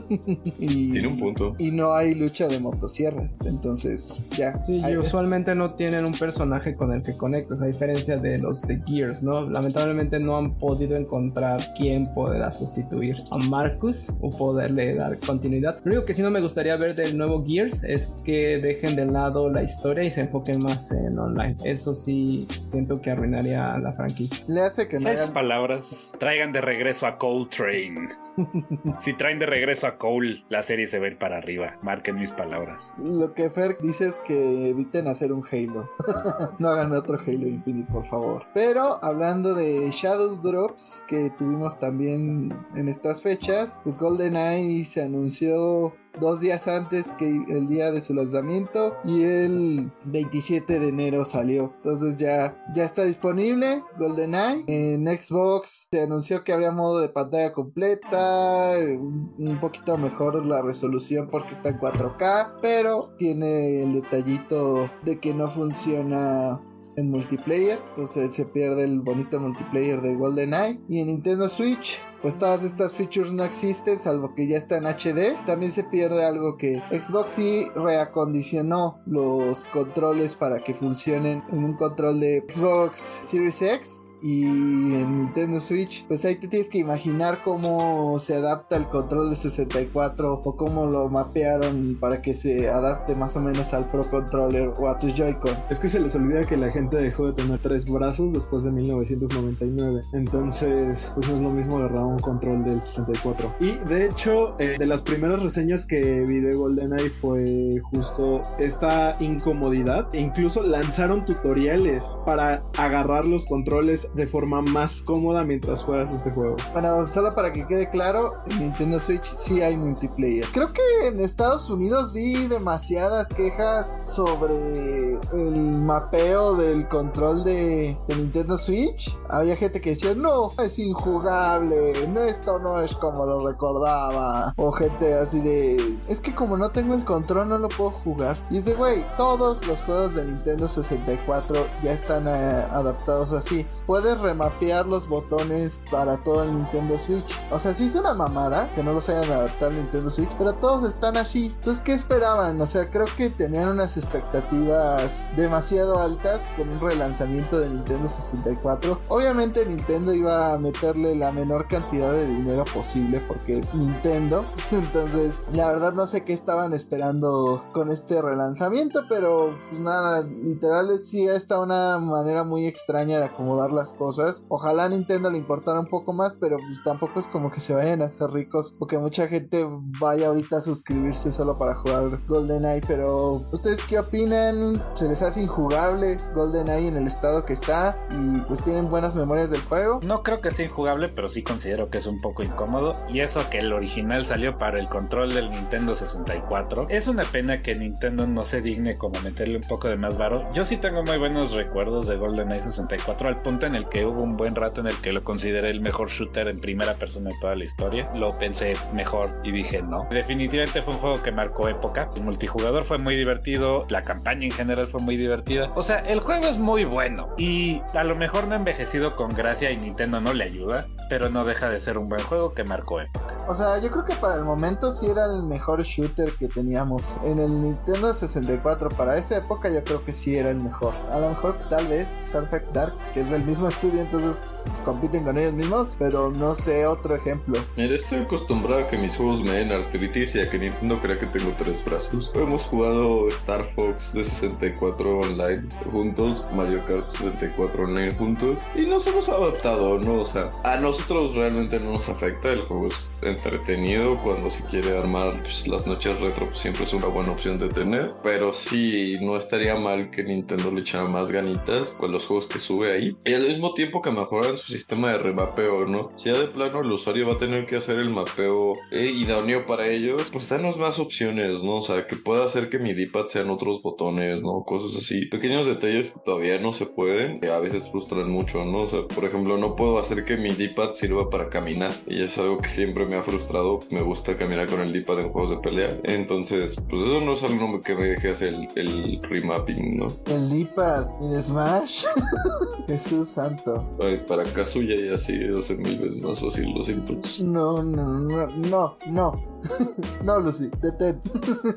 [0.58, 1.52] y, Tiene un punto.
[1.58, 2.60] Y no hay lucha de
[2.94, 4.60] motosierras, entonces ya.
[4.62, 8.62] Sí, y usualmente no tienen un personaje con el que conectas, a diferencia de los
[8.62, 9.48] de Gears, ¿no?
[9.50, 15.78] Lamentablemente no han podido encontrar quién podrá sustituir a Marcus o poderle dar continuidad.
[15.84, 19.06] Lo único que sí no me gustaría ver del nuevo Gears es que dejen de
[19.06, 21.56] lado la historia y se enfoquen más en online.
[21.64, 24.44] Eso sí siento que arruinaría la franquicia.
[24.48, 28.08] Le hace que no hagan- palabras traigan de regreso a Cole Train.
[28.98, 31.76] si traen de regreso a Cole, la serie se va a ir para arriba.
[31.82, 32.83] Marquen mis palabras.
[32.98, 35.88] Lo que Fer dice es que eviten hacer un Halo.
[36.58, 38.44] no hagan otro Halo Infinite, por favor.
[38.54, 45.92] Pero hablando de Shadow Drops que tuvimos también en estas fechas, pues GoldenEye se anunció
[46.20, 51.72] dos días antes que el día de su lanzamiento y el 27 de enero salió.
[51.76, 54.64] Entonces ya, ya está disponible GoldenEye.
[54.66, 61.28] En Xbox se anunció que habría modo de pantalla completa, un, poquito mejor la resolución
[61.30, 66.60] porque está en 4K, pero tiene el detallito de que no funciona
[66.96, 70.80] en multiplayer, entonces se pierde el bonito multiplayer de GoldenEye.
[70.88, 74.86] Y en Nintendo Switch, pues todas estas features no existen, salvo que ya está en
[74.86, 75.44] HD.
[75.44, 81.74] También se pierde algo que Xbox sí reacondicionó los controles para que funcionen en un
[81.74, 84.03] control de Xbox Series X.
[84.24, 89.28] y en Nintendo Switch, pues ahí te tienes que imaginar cómo se adapta el control
[89.28, 94.08] de 64 o cómo lo mapearon para que se adapte más o menos al Pro
[94.08, 95.66] Controller o a tus Joy-Cons.
[95.68, 98.72] Es que se les olvida que la gente dejó de tener tres brazos después de
[98.72, 100.00] 1999.
[100.14, 103.56] Entonces, pues no es lo mismo agarrar un control del 64.
[103.60, 109.16] Y de hecho, eh, de las primeras reseñas que vi de GoldenEye fue justo esta
[109.20, 110.08] incomodidad.
[110.14, 116.30] E incluso lanzaron tutoriales para agarrar los controles de forma más cómoda mientras juegas este
[116.30, 116.56] juego.
[116.72, 120.46] Bueno, solo para que quede claro, en Nintendo Switch sí hay multiplayer.
[120.52, 128.56] Creo que en Estados Unidos vi demasiadas quejas sobre el mapeo del control de, Nintendo
[128.56, 129.16] Switch.
[129.28, 134.54] Había gente que decía, no, es injugable, no, esto no es como lo recordaba.
[134.56, 138.38] O gente así de, es que como no tengo el control no lo puedo jugar.
[138.50, 142.30] Y de, güey, todos los juegos de Nintendo 64 ya están eh,
[142.70, 143.66] adaptados así.
[143.86, 147.24] Puedes remapear los botones para todo el Nintendo Switch.
[147.50, 150.88] O sea, sí es una mamada que no los hayan adaptado Nintendo Switch, pero todos
[150.88, 151.46] están así.
[151.46, 152.60] Entonces, ¿qué esperaban?
[152.60, 159.00] O sea, creo que tenían unas expectativas demasiado altas con un relanzamiento de Nintendo 64.
[159.08, 164.44] Obviamente Nintendo iba a meterle la menor cantidad de dinero posible porque Nintendo.
[164.70, 170.98] Entonces, la verdad no sé qué estaban esperando con este relanzamiento, pero pues nada, literal
[170.98, 174.44] sí está una manera muy extraña de acomodar las cosas.
[174.48, 178.02] Ojalá Nintendo le importara un poco más, pero pues tampoco es como que se vayan
[178.02, 179.64] a hacer ricos porque mucha gente
[180.00, 184.82] vaya ahorita a suscribirse solo para jugar GoldenEye, pero ¿ustedes qué opinan?
[184.94, 189.50] ¿Se les hace injugable GoldenEye en el estado que está y pues tienen buenas memorias
[189.50, 190.00] del juego?
[190.02, 192.94] No creo que sea injugable, pero sí considero que es un poco incómodo.
[193.08, 196.86] Y eso que el original salió para el control del Nintendo 64.
[196.88, 200.50] Es una pena que Nintendo no se digne como meterle un poco de más varo.
[200.52, 204.22] Yo sí tengo muy buenos recuerdos de GoldenEye 64 al punto en el que hubo
[204.22, 207.36] un buen rato en el que lo consideré el mejor shooter en primera persona de
[207.40, 208.10] toda la historia.
[208.14, 210.06] Lo pensé mejor y dije no.
[210.10, 212.10] Definitivamente fue un juego que marcó época.
[212.16, 215.70] El multijugador fue muy divertido, la campaña en general fue muy divertida.
[215.74, 219.34] O sea, el juego es muy bueno y a lo mejor no ha envejecido con
[219.34, 222.64] gracia y Nintendo no le ayuda, pero no deja de ser un buen juego que
[222.64, 223.34] marcó época.
[223.46, 227.12] O sea, yo creo que para el momento sí era el mejor shooter que teníamos
[227.24, 228.88] en el Nintendo 64.
[228.90, 230.94] Para esa época yo creo que sí era el mejor.
[231.12, 235.24] A lo mejor tal vez Perfect Dark, que es del mismo estudio, entonces pues, compiten
[235.24, 237.58] con ellos mismos, pero no sé otro ejemplo.
[237.76, 241.18] Mira, estoy acostumbrado a que mis juegos me den artritis y a que Nintendo crea
[241.18, 242.30] que tengo tres brazos.
[242.34, 249.06] Hemos jugado Star Fox de 64 online juntos, Mario Kart 64 online juntos y nos
[249.06, 250.22] hemos adaptado, ¿no?
[250.22, 254.96] O sea, a nosotros realmente no nos afecta, el juego es entretenido cuando se quiere
[254.96, 259.16] armar pues, las noches retro, pues, siempre es una buena opción de tener, pero sí,
[259.20, 263.16] no estaría mal que Nintendo le echara más ganitas con los juegos que sube ahí
[263.24, 266.12] y al mismo tiempo que mejoran su sistema de remapeo, ¿no?
[266.16, 269.66] Si ya de plano el usuario va a tener que hacer el mapeo eh, idóneo
[269.66, 271.76] para ellos, pues danos más opciones, ¿no?
[271.76, 274.64] O sea, que pueda hacer que mi D-pad sean otros botones, ¿no?
[274.64, 275.26] Cosas así.
[275.26, 278.82] Pequeños detalles que todavía no se pueden, que a veces frustran mucho, ¿no?
[278.82, 281.92] O sea, por ejemplo, no puedo hacer que mi D-pad sirva para caminar.
[282.06, 283.80] Y es algo que siempre me ha frustrado.
[283.90, 285.90] Me gusta caminar con el D-pad en juegos de pelea.
[286.04, 290.06] Entonces, pues eso no es algo que me deje hacer el, el remapping, ¿no?
[290.26, 292.04] El D-pad en Smash.
[292.86, 293.84] Jesús santo.
[294.00, 297.40] Ay, para Kazuya y así hace mil veces más fácil los inputs.
[297.40, 299.53] No, no, no, no, no.
[300.24, 301.20] no, Lucy, detén.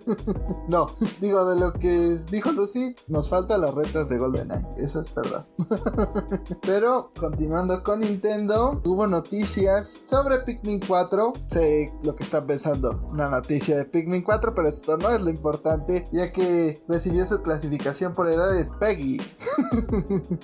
[0.67, 0.88] no,
[1.19, 4.65] digo, de lo que dijo Lucy, nos faltan las retas de GoldenEye.
[4.78, 5.45] Eso es verdad.
[6.62, 11.34] Pero, continuando con Nintendo, hubo noticias sobre Pikmin 4.
[11.47, 15.30] Sé lo que están pensando, una noticia de Pikmin 4, pero esto no es lo
[15.30, 19.21] importante, ya que recibió su clasificación por edades Peggy.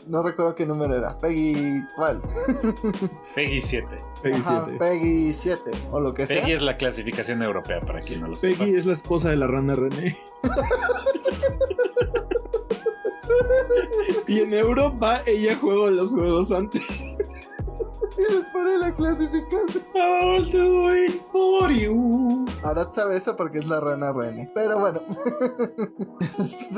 [0.07, 1.17] no recuerdo qué número era.
[1.19, 2.21] Peggy, ¿cuál?
[3.35, 3.87] Peggy 7.
[4.21, 4.79] Peggy Ajá, 7.
[4.79, 6.41] Peggy 7, o lo que sea.
[6.41, 8.59] Peggy es la clasificación europea, para quien no lo sepa.
[8.59, 10.17] Peggy es la esposa de la rana René.
[14.27, 16.81] y en Europa ella juega los juegos antes.
[18.17, 19.83] Les pone la clasificación.
[21.31, 22.45] For you.
[22.63, 24.51] Ahora sabe eso porque es la rana Rene.
[24.53, 25.01] Pero bueno,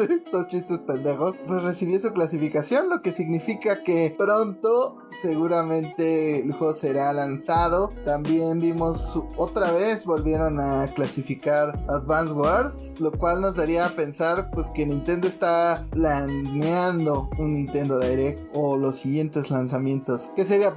[0.09, 6.73] estos chistes pendejos, pues recibió su clasificación, lo que significa que pronto seguramente el juego
[6.73, 7.91] será lanzado.
[8.05, 13.89] También vimos su- otra vez volvieron a clasificar Advance Wars, lo cual nos daría a
[13.89, 20.73] pensar pues que Nintendo está planeando un Nintendo Direct o los siguientes lanzamientos que serían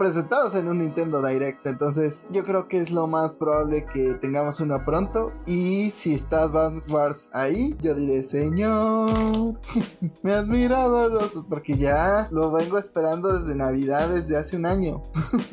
[0.55, 1.67] en un Nintendo Direct.
[1.67, 5.33] Entonces yo creo que es lo más probable que tengamos uno pronto.
[5.47, 9.11] Y si está Advance Wars ahí, yo diré, señor,
[10.23, 11.39] me has mirado los...
[11.49, 15.03] Porque ya lo vengo esperando desde Navidad, desde hace un año.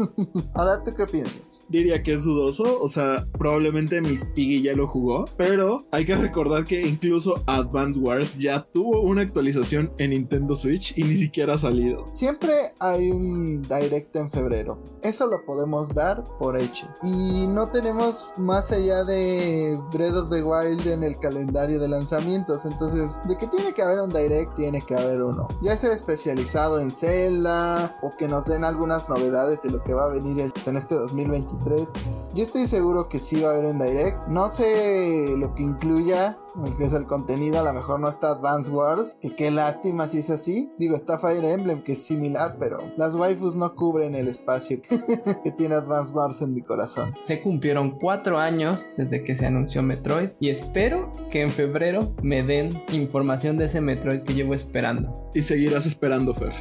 [0.54, 1.64] Ahora, ¿tú qué piensas?
[1.70, 6.16] Diría que es dudoso, o sea, probablemente Miss Piggy ya lo jugó, pero hay que
[6.16, 11.54] recordar que incluso Advance Wars ya tuvo una actualización en Nintendo Switch y ni siquiera
[11.54, 12.06] ha salido.
[12.14, 14.80] Siempre hay un directo en febrero.
[15.02, 16.88] Eso lo podemos dar por hecho.
[17.04, 22.65] Y no tenemos más allá de Breath of the Wild en el calendario de lanzamientos.
[22.65, 25.48] Entonces, de que tiene que haber un direct, tiene que haber uno.
[25.62, 30.06] Ya sea especializado en Zelda o que nos den algunas novedades de lo que va
[30.06, 31.89] a venir en este 2023.
[32.34, 34.28] Yo estoy seguro que sí va a haber un direct.
[34.28, 36.38] No sé lo que incluya
[36.78, 40.19] que es el contenido, a lo mejor no está Advance Wars, que qué lástima si
[40.19, 40.71] es así.
[40.78, 44.75] Digo, está Fire Emblem, que es similar, pero las waifus no cubren el espacio
[45.44, 47.14] que tiene Advance Wars en mi corazón.
[47.22, 52.44] Se cumplieron cuatro años desde que se anunció Metroid y espero que en febrero me
[52.44, 55.30] den información de ese Metroid que llevo esperando.
[55.34, 56.54] Y seguirás esperando, Fer.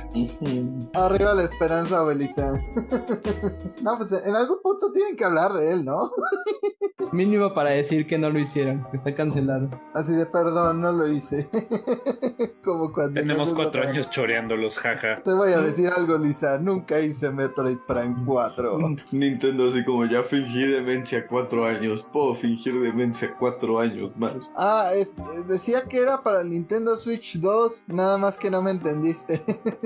[0.94, 2.53] Arriba la esperanza, abuelita.
[3.83, 6.11] no, pues en algún punto tienen que hablar de él, ¿no?
[7.12, 9.70] Mínimo para decir que no lo hicieron, que está cancelado.
[9.94, 11.48] Así de perdón, no lo hice.
[12.64, 13.20] Como cuando.
[13.20, 15.22] Tenemos cuatro años choreándolos, jaja.
[15.22, 16.59] Te voy a decir algo, Lisa.
[16.59, 18.78] Nunca hice Metroid Prime 4.
[19.12, 22.08] Nintendo, así como ya fingí demencia cuatro años.
[22.12, 24.52] Puedo fingir demencia cuatro años más.
[24.56, 25.14] Ah, es,
[25.48, 27.84] decía que era para el Nintendo Switch 2.
[27.88, 29.42] Nada más que no me entendiste.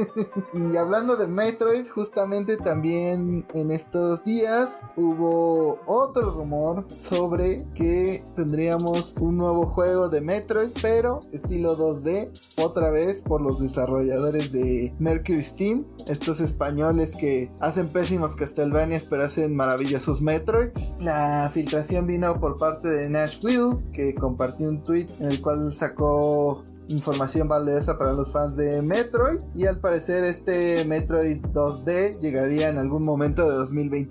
[0.54, 9.14] y hablando de Metroid, justamente también en estos días hubo otro rumor sobre que tendríamos
[9.20, 15.42] un nuevo juego de Metroid, pero estilo 2D, otra vez por los desarrolladores de Mercury
[15.42, 20.94] Steam, estos españoles que hacen pésimos Castlevanias pero hacen maravillosos Metroids.
[20.98, 26.64] La filtración vino por parte de Nashville, que compartió un tweet en el cual sacó
[26.88, 29.40] información valiosa para los fans de Metroid.
[29.54, 34.08] Y al parecer este Metroid 2D llegaría en algún momento de 2025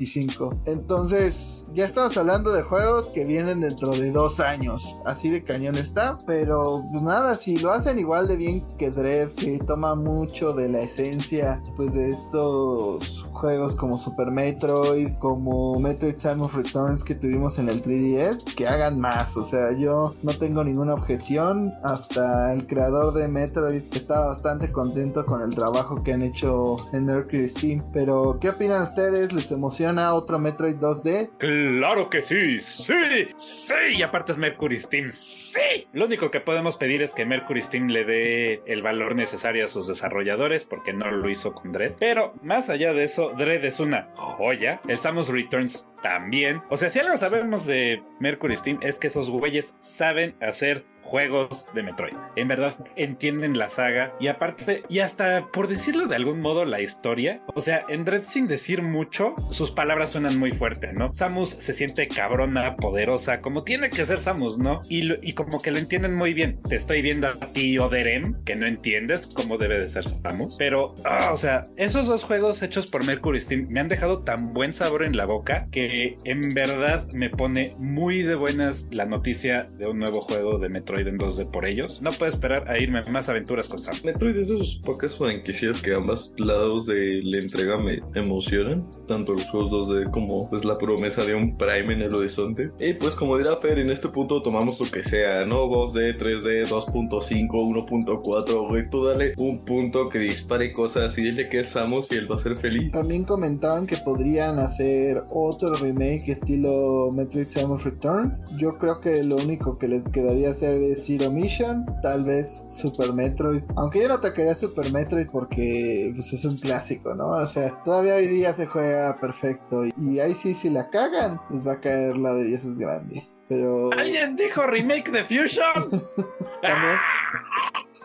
[0.66, 4.96] entonces ya estamos hablando de juegos que vienen dentro de dos años.
[5.06, 9.30] Así de cañón está pero pues nada si lo hacen igual de bien que Dread
[9.30, 16.18] que toma mucho de la esencia pues de estos juegos como Super Metroid como Metroid
[16.18, 19.38] Samus Returns que tuvimos en el 3DS que hagan más.
[19.38, 21.74] O sea yo no tengo ninguna objeción.
[21.84, 27.06] Hasta el creador de Metroid está bastante contento con el trabajo que han hecho en
[27.06, 27.84] Mercury Steam.
[27.92, 29.34] Pero, ¿qué opinan ustedes?
[29.34, 31.32] ¿Les emociona otro Metroid 2D?
[31.38, 32.94] Claro que sí, sí,
[33.36, 33.74] sí.
[33.96, 35.88] Y aparte es Mercury Steam, sí.
[35.94, 39.68] Lo único que podemos pedir es que Mercury Steam le dé el valor necesario a
[39.68, 41.94] sus desarrolladores porque no lo hizo con Dread.
[42.00, 44.82] Pero más allá de eso, Dread es una joya.
[44.88, 46.62] El Samus Returns también.
[46.70, 51.66] O sea, si algo sabemos de Mercury Steam es que esos güeyes saben hacer juegos
[51.74, 52.16] de Metroid.
[52.36, 56.82] En verdad entienden la saga y aparte, y hasta por decirlo de algún modo, la
[56.82, 57.42] historia.
[57.56, 61.16] O sea, en Dread sin decir mucho, sus palabras suenan muy fuerte, ¿no?
[61.16, 64.82] Samus se siente cabrona, poderosa, como tiene que ser Samus, ¿no?
[64.90, 66.62] Y, y como que lo entienden muy bien.
[66.68, 70.58] Te estoy viendo a ti, Oderem, que no entiendes cómo debe de ser Samus.
[70.58, 74.54] Pero, ah, o sea, esos dos juegos hechos por Mercury Steam me han dejado tan
[74.54, 75.87] buen sabor en la boca que
[76.24, 81.08] en verdad me pone muy de buenas la noticia de un nuevo juego de Metroid
[81.08, 82.02] en 2D por ellos.
[82.02, 83.96] No puedo esperar a irme a más aventuras con Sam.
[84.04, 88.90] Metroid es de esos pocas franquicias que ambas lados de la entrega me emocionan.
[89.08, 92.72] Tanto los juegos 2D como pues, la promesa de un Prime en el horizonte.
[92.80, 95.66] Y pues como dirá Fer, en este punto tomamos lo que sea, ¿no?
[95.66, 98.90] 2D, 3D, 2.5, 1.4, güey.
[98.90, 102.36] Tú dale un punto que dispare cosas y dile que es Samus y él va
[102.36, 102.92] a ser feliz.
[102.92, 108.44] También comentaban que podrían hacer otro remake estilo Metroid Samus Returns.
[108.58, 113.14] Yo creo que lo único que les quedaría hacer es Zero Mission, tal vez Super
[113.14, 113.64] Metroid.
[113.76, 117.30] Aunque yo no tocaría Super Metroid porque pues, es un clásico, ¿no?
[117.30, 119.84] O sea, todavía hoy día se juega perfecto.
[119.98, 123.28] Y ahí sí, si la cagan, les va a caer la de Dios es grande.
[123.48, 123.92] Pero.
[123.94, 125.90] ¿Alguien dijo remake de Fusion?
[126.62, 126.98] También.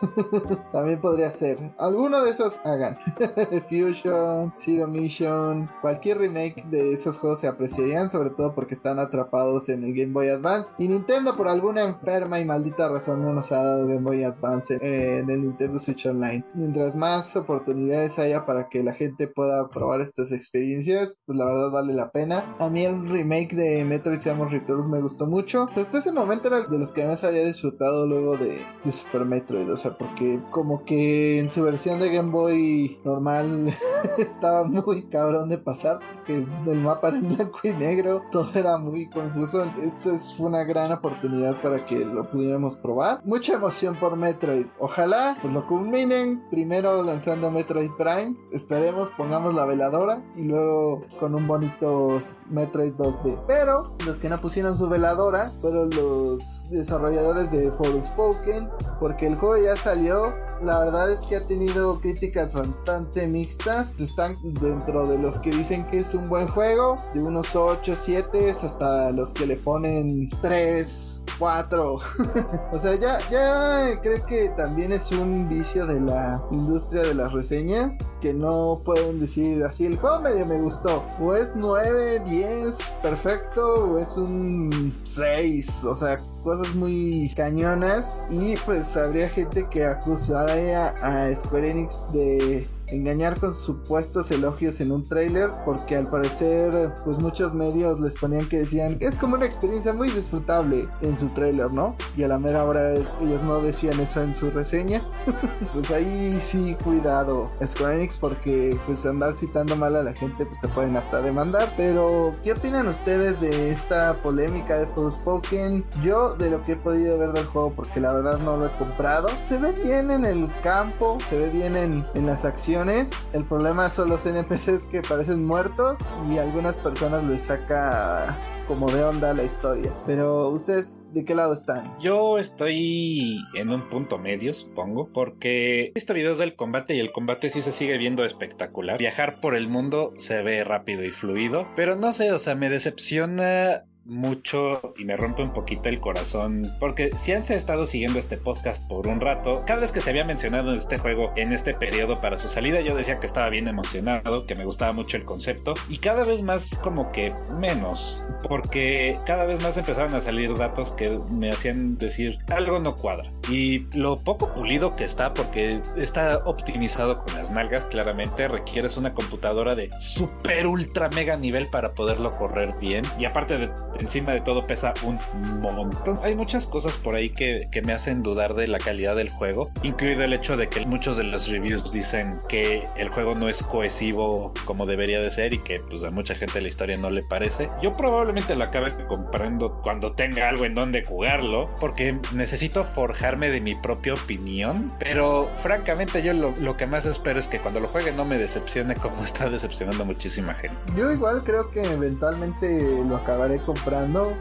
[0.71, 1.73] También podría ser.
[1.77, 2.97] Alguno de esos hagan.
[3.69, 9.69] Fusion, Zero Mission, cualquier remake de esos juegos se apreciarían, sobre todo porque están atrapados
[9.69, 10.73] en el Game Boy Advance.
[10.77, 14.77] Y Nintendo, por alguna enferma y maldita razón, no nos ha dado Game Boy Advance
[14.81, 16.43] en el Nintendo Switch Online.
[16.53, 21.71] Mientras más oportunidades haya para que la gente pueda probar estas experiencias, pues la verdad
[21.71, 22.55] vale la pena.
[22.59, 25.67] A mí el remake de Metroid Samus Returns me gustó mucho.
[25.75, 29.71] Hasta ese momento era de los que más había disfrutado luego de, de Super Metroid.
[29.71, 33.73] O sea, porque como que en su versión de Game Boy normal
[34.17, 35.99] estaba muy cabrón de pasar.
[36.25, 39.65] que el mapa era en blanco y negro, todo era muy confuso.
[39.83, 43.21] Esto es, una gran oportunidad para que lo pudiéramos probar.
[43.25, 44.67] Mucha emoción por Metroid.
[44.79, 48.35] Ojalá pues lo culminen primero lanzando Metroid Prime.
[48.51, 52.19] Esperemos, pongamos la veladora y luego con un bonito
[52.49, 53.43] Metroid 2D.
[53.47, 58.69] Pero los que no pusieron su veladora fueron los desarrolladores de Forspoken
[58.99, 63.99] porque el juego ya salió la verdad es que ha tenido críticas bastante mixtas.
[63.99, 68.55] Están dentro de los que dicen que es un buen juego, de unos 8, 7
[68.61, 71.93] hasta los que le ponen 3, 4.
[72.71, 77.31] o sea, ya, ya creo que también es un vicio de la industria de las
[77.31, 81.03] reseñas que no pueden decir así, el juego medio me gustó.
[81.19, 85.83] O es 9, 10, perfecto, o es un 6.
[85.83, 92.67] O sea, cosas muy cañonas y pues habría gente que acusara a Square Enix de
[92.93, 98.47] engañar con supuestos elogios en un trailer porque al parecer pues muchos medios les ponían
[98.47, 101.95] que decían es como una experiencia muy disfrutable en su trailer, ¿no?
[102.15, 105.03] Y a la mera hora ellos no decían eso en su reseña.
[105.73, 110.59] pues ahí sí cuidado Square Enix porque pues andar citando mal a la gente pues
[110.59, 111.73] te pueden hasta demandar.
[111.75, 115.85] Pero ¿qué opinan ustedes de esta polémica de Forspoken?
[116.03, 118.71] Yo de lo que he podido ver del juego porque la verdad no lo he
[118.77, 119.29] comprado.
[119.43, 123.89] Se ve bien en el campo, se ve bien en, en las acciones el problema
[123.89, 129.43] son los NPCs que parecen muertos y algunas personas les saca como de onda la
[129.43, 129.89] historia.
[130.05, 131.97] Pero ustedes, ¿de qué lado están?
[131.99, 137.13] Yo estoy en un punto medio, supongo, porque he visto videos del combate y el
[137.13, 138.97] combate sí se sigue viendo espectacular.
[138.97, 142.69] Viajar por el mundo se ve rápido y fluido, pero no sé, o sea, me
[142.69, 148.37] decepciona mucho y me rompe un poquito el corazón porque si han estado siguiendo este
[148.37, 152.19] podcast por un rato, cada vez que se había mencionado este juego en este periodo
[152.19, 155.73] para su salida yo decía que estaba bien emocionado, que me gustaba mucho el concepto
[155.89, 160.91] y cada vez más como que menos porque cada vez más empezaban a salir datos
[160.91, 166.39] que me hacían decir algo no cuadra y lo poco pulido que está porque está
[166.45, 172.31] optimizado con las nalgas claramente requieres una computadora de super ultra mega nivel para poderlo
[172.37, 173.69] correr bien y aparte de
[173.99, 175.17] encima de todo pesa un
[175.61, 176.19] montón.
[176.23, 179.69] Hay muchas cosas por ahí que, que, me hacen dudar de la calidad del juego,
[179.83, 183.61] incluido el hecho de que muchos de los reviews dicen que el juego no es
[183.61, 187.23] cohesivo como debería de ser y que pues a mucha gente la historia no le
[187.23, 187.69] parece.
[187.81, 193.61] Yo probablemente lo acabe comprando cuando tenga algo en donde jugarlo, porque necesito forjarme de
[193.61, 197.89] mi propia opinión, pero francamente yo lo, lo que más espero es que cuando lo
[197.89, 200.77] juegue no me decepcione como está decepcionando muchísima gente.
[200.95, 203.82] Yo igual creo que eventualmente lo acabaré comprando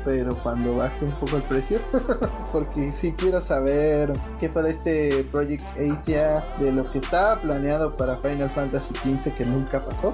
[0.04, 1.78] pero cuando baje un poco el precio,
[2.52, 7.96] porque si quiero saber qué fue de este Project Athia, de lo que estaba planeado
[7.96, 10.12] para Final Fantasy XV que nunca pasó.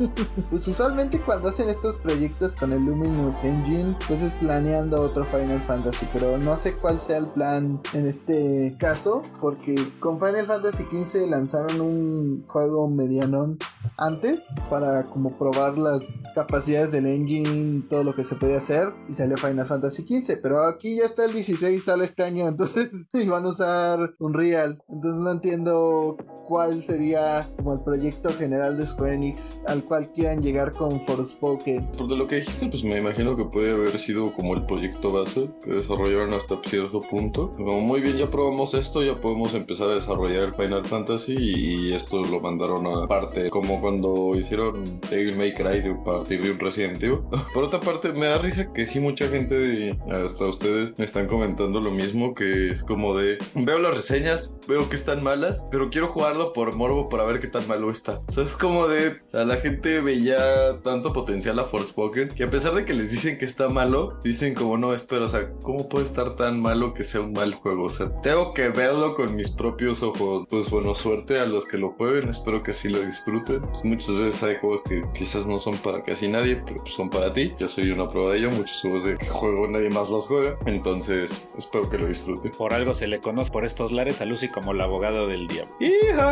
[0.50, 5.62] pues usualmente cuando hacen estos proyectos con el Luminous Engine, pues es planeando otro Final
[5.66, 10.84] Fantasy, pero no sé cuál sea el plan en este caso, porque con Final Fantasy
[10.84, 13.58] XV lanzaron un juego medianón
[13.96, 16.04] antes para como probar las
[16.34, 20.62] capacidades del engine, todo lo que se puede hacer y salió Final Fantasy XV, pero
[20.62, 25.22] aquí ya está el 16, sale este año, entonces iban a usar un real, entonces
[25.22, 26.16] no entiendo
[26.52, 31.92] cuál sería como el proyecto general de Square Enix al cual quieran llegar con Forspoken.
[31.92, 35.10] Por de lo que dijiste, pues me imagino que puede haber sido como el proyecto
[35.10, 37.54] base que desarrollaron hasta cierto punto.
[37.56, 41.94] Como muy bien, ya probamos esto, ya podemos empezar a desarrollar el Final Fantasy y
[41.94, 46.58] esto lo mandaron a parte, como cuando hicieron Devil May Cry a partir de un
[46.58, 47.20] Resident Evil.
[47.54, 51.80] Por otra parte, me da risa que sí mucha gente, hasta ustedes, me están comentando
[51.80, 56.08] lo mismo, que es como de, veo las reseñas, veo que están malas, pero quiero
[56.08, 58.20] jugarlo por morbo para ver qué tan malo está.
[58.26, 59.08] O sea, es como de.
[59.08, 63.10] O sea, la gente veía tanto potencial a Forspoken que a pesar de que les
[63.10, 66.94] dicen que está malo, dicen como no, espero, o sea, ¿cómo puede estar tan malo
[66.94, 67.84] que sea un mal juego?
[67.84, 70.46] O sea, tengo que verlo con mis propios ojos.
[70.48, 73.60] Pues bueno, suerte a los que lo jueguen, espero que así lo disfruten.
[73.62, 77.10] Pues muchas veces hay juegos que quizás no son para casi nadie, pero pues son
[77.10, 77.54] para ti.
[77.58, 78.50] Yo soy una prueba de ello.
[78.50, 80.56] Muchos juegos de que juego nadie más los juega.
[80.66, 82.52] Entonces, espero que lo disfruten.
[82.52, 85.74] Por algo se le conoce por estos lares a Lucy como la abogada del diablo.
[85.80, 86.31] ¡Hija!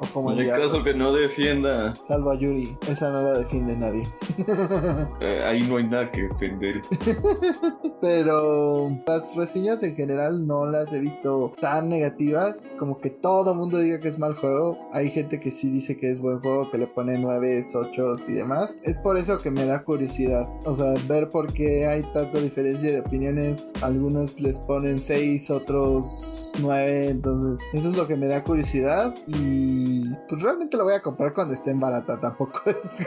[0.00, 3.76] O como en el caso que no defienda, Salvo a Yuri, esa no la defiende
[3.76, 4.04] nadie.
[5.20, 6.82] eh, ahí no hay nada que defender.
[8.00, 12.70] Pero las reseñas en general no las he visto tan negativas.
[12.78, 14.78] Como que todo mundo diga que es mal juego.
[14.92, 18.32] Hay gente que sí dice que es buen juego, que le pone 9, 8 y
[18.32, 18.74] demás.
[18.82, 20.46] Es por eso que me da curiosidad.
[20.64, 23.68] O sea, ver por qué hay tanta diferencia de opiniones.
[23.82, 27.10] Algunos les ponen 6, otros 9.
[27.10, 29.14] Entonces, eso es lo que me da curiosidad.
[29.26, 33.06] Y pues realmente lo voy a comprar cuando esté en barata, tampoco es...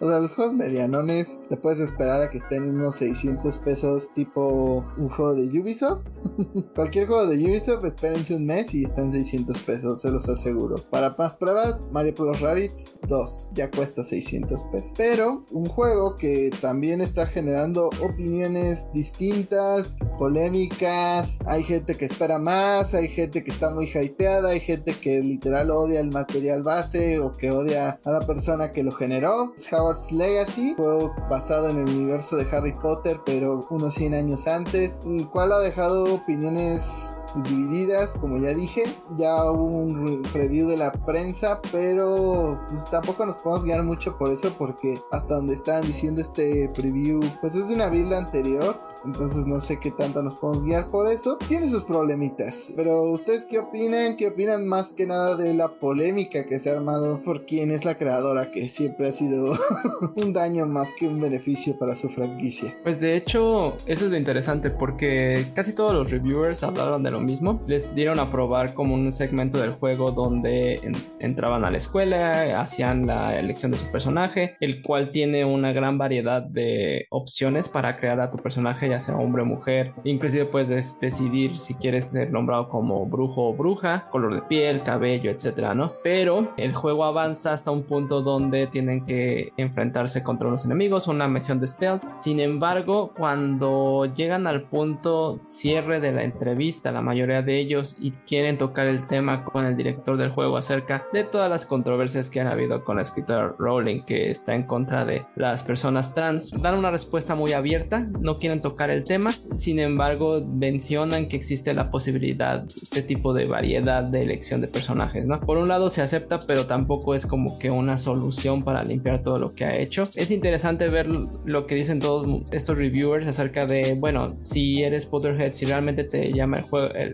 [0.00, 4.84] o sea, los juegos medianones te puedes esperar a que estén unos 600 pesos tipo
[4.96, 6.04] un juego de Ubisoft.
[6.74, 10.76] Cualquier juego de Ubisoft, espérense un mes y están 600 pesos, se los aseguro.
[10.90, 14.92] Para más pruebas, Mario Plus Rabbids 2 ya cuesta 600 pesos.
[14.96, 22.94] Pero un juego que también está generando opiniones distintas, polémicas, hay gente que espera más,
[22.94, 27.32] hay gente que está muy hypeada, hay gente que literal odia el material base o
[27.32, 29.52] que odia a la persona que lo generó.
[29.72, 35.00] Howard's Legacy, juego basado en el universo de Harry Potter, pero unos 100 años antes,
[35.04, 37.12] el cual ha dejado opiniones
[37.48, 38.84] divididas, como ya dije.
[39.16, 44.30] Ya hubo un preview de la prensa, pero pues tampoco nos podemos guiar mucho por
[44.30, 48.80] eso, porque hasta donde estaban diciendo este preview, pues es una build anterior.
[49.04, 51.38] Entonces no sé qué tanto nos podemos guiar por eso.
[51.48, 52.72] Tiene sus problemitas.
[52.76, 54.16] Pero ustedes qué opinan?
[54.16, 57.84] ¿Qué opinan más que nada de la polémica que se ha armado por quién es
[57.84, 58.50] la creadora?
[58.52, 59.56] Que siempre ha sido
[60.16, 62.74] un daño más que un beneficio para su franquicia.
[62.82, 67.20] Pues de hecho, eso es lo interesante porque casi todos los reviewers hablaron de lo
[67.20, 67.62] mismo.
[67.66, 70.80] Les dieron a probar como un segmento del juego donde
[71.18, 75.98] entraban a la escuela, hacían la elección de su personaje, el cual tiene una gran
[75.98, 79.92] variedad de opciones para crear a tu personaje ya sea hombre o mujer.
[80.04, 85.30] Inclusive puedes decidir si quieres ser nombrado como brujo o bruja, color de piel, cabello,
[85.30, 85.92] etcétera, ¿no?
[86.02, 91.28] Pero el juego avanza hasta un punto donde tienen que enfrentarse contra unos enemigos, una
[91.28, 92.02] misión de stealth.
[92.14, 98.10] Sin embargo, cuando llegan al punto cierre de la entrevista, la mayoría de ellos y
[98.10, 102.40] quieren tocar el tema con el director del juego acerca de todas las controversias que
[102.40, 106.76] han habido con la escritora Rowling que está en contra de las personas trans, dan
[106.76, 111.90] una respuesta muy abierta, no quieren tocar el tema, sin embargo mencionan que existe la
[111.90, 115.40] posibilidad de este tipo de variedad de elección de personajes, ¿no?
[115.40, 119.38] Por un lado se acepta, pero tampoco es como que una solución para limpiar todo
[119.38, 120.08] lo que ha hecho.
[120.14, 121.08] Es interesante ver
[121.44, 126.32] lo que dicen todos estos reviewers acerca de, bueno, si eres Potterhead, si realmente te
[126.32, 126.64] llama